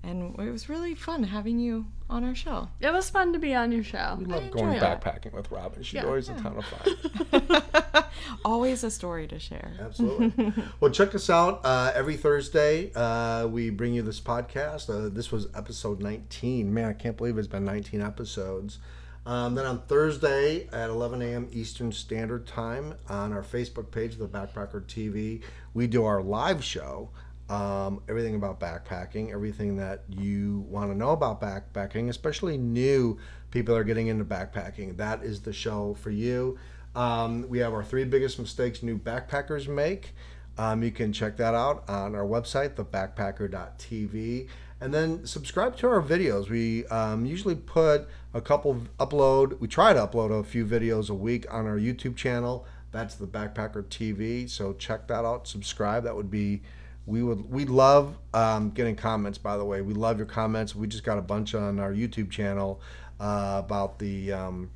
and 0.03 0.39
it 0.39 0.51
was 0.51 0.69
really 0.69 0.95
fun 0.95 1.23
having 1.25 1.59
you 1.59 1.87
on 2.11 2.25
our 2.25 2.35
show. 2.35 2.69
it 2.81 2.93
was 2.93 3.11
fun 3.11 3.33
to 3.35 3.39
be 3.39 3.55
on 3.55 3.71
your 3.73 3.83
show. 3.85 4.17
we 4.19 4.25
love 4.25 4.51
going 4.51 4.79
that. 4.79 5.03
backpacking 5.03 5.33
with 5.33 5.51
Robin. 5.51 5.83
She's 5.83 5.95
Yeah. 5.95 6.05
always 6.07 6.29
a 6.29 6.35
ton 6.35 6.57
of 6.57 6.65
fun. 6.65 7.63
Always 8.45 8.83
a 8.85 8.91
story 8.91 9.27
to 9.29 9.39
share. 9.39 9.73
Absolutely. 9.81 10.53
well, 10.81 10.91
check 10.91 11.15
us 11.15 11.29
out 11.31 11.61
uh, 11.65 11.93
every 11.95 12.17
Thursday. 12.17 12.91
Uh, 12.95 13.47
we 13.47 13.71
bring 13.71 13.95
you 13.95 14.03
this 14.03 14.21
podcast. 14.21 14.89
Uh, 14.91 15.09
this 15.09 15.31
was 15.31 15.49
episode 15.55 16.01
19. 16.01 16.73
Man, 16.73 16.89
I 16.89 16.93
can't 16.95 17.17
believe 17.17 17.39
it's 17.39 17.47
been 17.49 17.65
19 17.65 18.01
episodes. 18.01 18.79
Um, 19.27 19.55
then 19.55 19.67
on 19.67 19.83
Thursday 19.83 20.69
at 20.73 20.89
11 20.91 21.21
a.m. 21.23 21.49
Eastern 21.53 21.93
Standard 21.93 22.47
Time 22.47 22.95
on 23.09 23.33
our 23.33 23.43
Facebook 23.43 23.91
page, 23.91 24.17
The 24.17 24.27
Backpacker 24.29 24.83
TV, 24.85 25.43
we 25.75 25.87
do 25.87 26.05
our 26.05 26.23
live 26.23 26.65
show. 26.65 27.11
Um, 27.49 28.03
everything 28.09 28.35
about 28.35 28.61
backpacking, 28.61 29.33
everything 29.33 29.77
that 29.79 30.05
you 30.09 30.67
want 30.69 30.91
to 30.91 30.97
know 30.97 31.11
about 31.11 31.41
backpacking, 31.41 32.11
especially 32.11 32.59
new 32.59 33.19
people 33.51 33.75
are 33.75 33.85
getting 33.85 34.09
into 34.09 34.25
backpacking. 34.25 34.99
That 34.99 35.23
is 35.23 35.41
the 35.41 35.53
show 35.55 35.95
for 35.95 36.11
you. 36.11 36.59
Um, 36.95 37.49
we 37.49 37.59
have 37.61 37.73
our 37.73 37.85
three 37.85 38.05
biggest 38.05 38.39
mistakes 38.39 38.83
new 38.83 38.99
backpackers 38.99 39.67
make. 39.67 40.15
Um, 40.59 40.83
you 40.83 40.91
can 40.91 41.13
check 41.13 41.37
that 41.37 41.55
out 41.55 41.89
on 41.89 42.15
our 42.15 42.25
website, 42.25 42.75
thebackpacker.tv. 42.75 44.49
And 44.81 44.95
then 44.95 45.27
subscribe 45.27 45.77
to 45.79 45.89
our 45.89 46.03
videos. 46.03 46.49
We 46.49 46.87
um, 46.87 47.25
usually 47.25 47.55
put 47.55 48.09
a 48.35 48.41
couple 48.41 48.83
upload. 48.99 49.59
We 49.59 49.69
try 49.69 49.93
to 49.93 50.01
upload 50.01 50.39
a 50.39 50.45
few 50.45 50.67
videos 50.67 51.11
a 51.11 51.15
week 51.15 51.47
on 51.53 51.67
our 51.67 51.79
YouTube 51.79 52.17
channel. 52.17 52.67
That's 52.91 53.15
the 53.15 53.27
Backpacker 53.27 53.85
TV. 53.85 54.49
So 54.49 54.73
check 54.75 55.09
that 55.09 55.25
out. 55.25 55.49
Subscribe. 55.49 56.05
That 56.05 56.17
would 56.17 56.31
be. 56.31 56.63
We 57.09 57.23
would. 57.23 57.51
We 57.51 57.65
love 57.65 58.17
um, 58.35 58.71
getting 58.71 58.95
comments. 58.95 59.39
By 59.39 59.57
the 59.57 59.65
way, 59.65 59.81
we 59.81 59.95
love 59.95 60.19
your 60.19 60.27
comments. 60.27 60.77
We 60.77 60.87
just 60.87 61.05
got 61.05 61.17
a 61.17 61.23
bunch 61.23 61.55
on 61.55 61.81
our 61.81 61.93
YouTube 61.93 62.31
channel 62.31 62.81
uh, 63.19 63.63
about 63.65 63.99
the 63.99 64.33
um, 64.33 64.71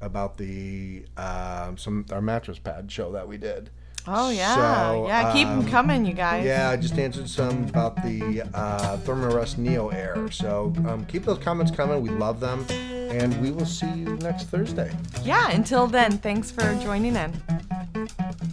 about 0.00 0.38
the 0.38 1.04
um, 1.18 1.76
some 1.76 2.06
our 2.10 2.22
mattress 2.22 2.58
pad 2.58 2.90
show 2.90 3.12
that 3.12 3.28
we 3.28 3.36
did. 3.36 3.68
Oh 4.06 4.30
yeah, 4.30 4.54
So, 4.54 5.06
yeah. 5.08 5.32
Keep 5.32 5.48
them 5.48 5.58
um, 5.60 5.68
coming, 5.68 6.04
you 6.04 6.12
guys. 6.12 6.44
Yeah, 6.44 6.70
I 6.70 6.76
just 6.76 6.98
answered 6.98 7.28
some 7.28 7.64
about 7.68 7.96
the 8.02 8.42
uh, 8.54 8.98
Thermarest 8.98 9.56
Neo 9.56 9.88
Air. 9.88 10.30
So 10.30 10.74
um, 10.86 11.06
keep 11.06 11.24
those 11.24 11.38
comments 11.38 11.70
coming. 11.70 12.02
We 12.02 12.10
love 12.10 12.40
them. 12.40 12.66
And 12.70 13.40
we 13.40 13.50
will 13.50 13.64
see 13.66 13.90
you 13.92 14.16
next 14.16 14.48
Thursday. 14.48 14.92
Yeah. 15.22 15.50
Until 15.52 15.86
then, 15.86 16.18
thanks 16.18 16.50
for 16.50 16.74
joining 16.82 17.16
in. 17.16 17.32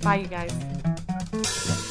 Bye, 0.04 0.18
you 0.18 0.28
guys. 0.28 1.91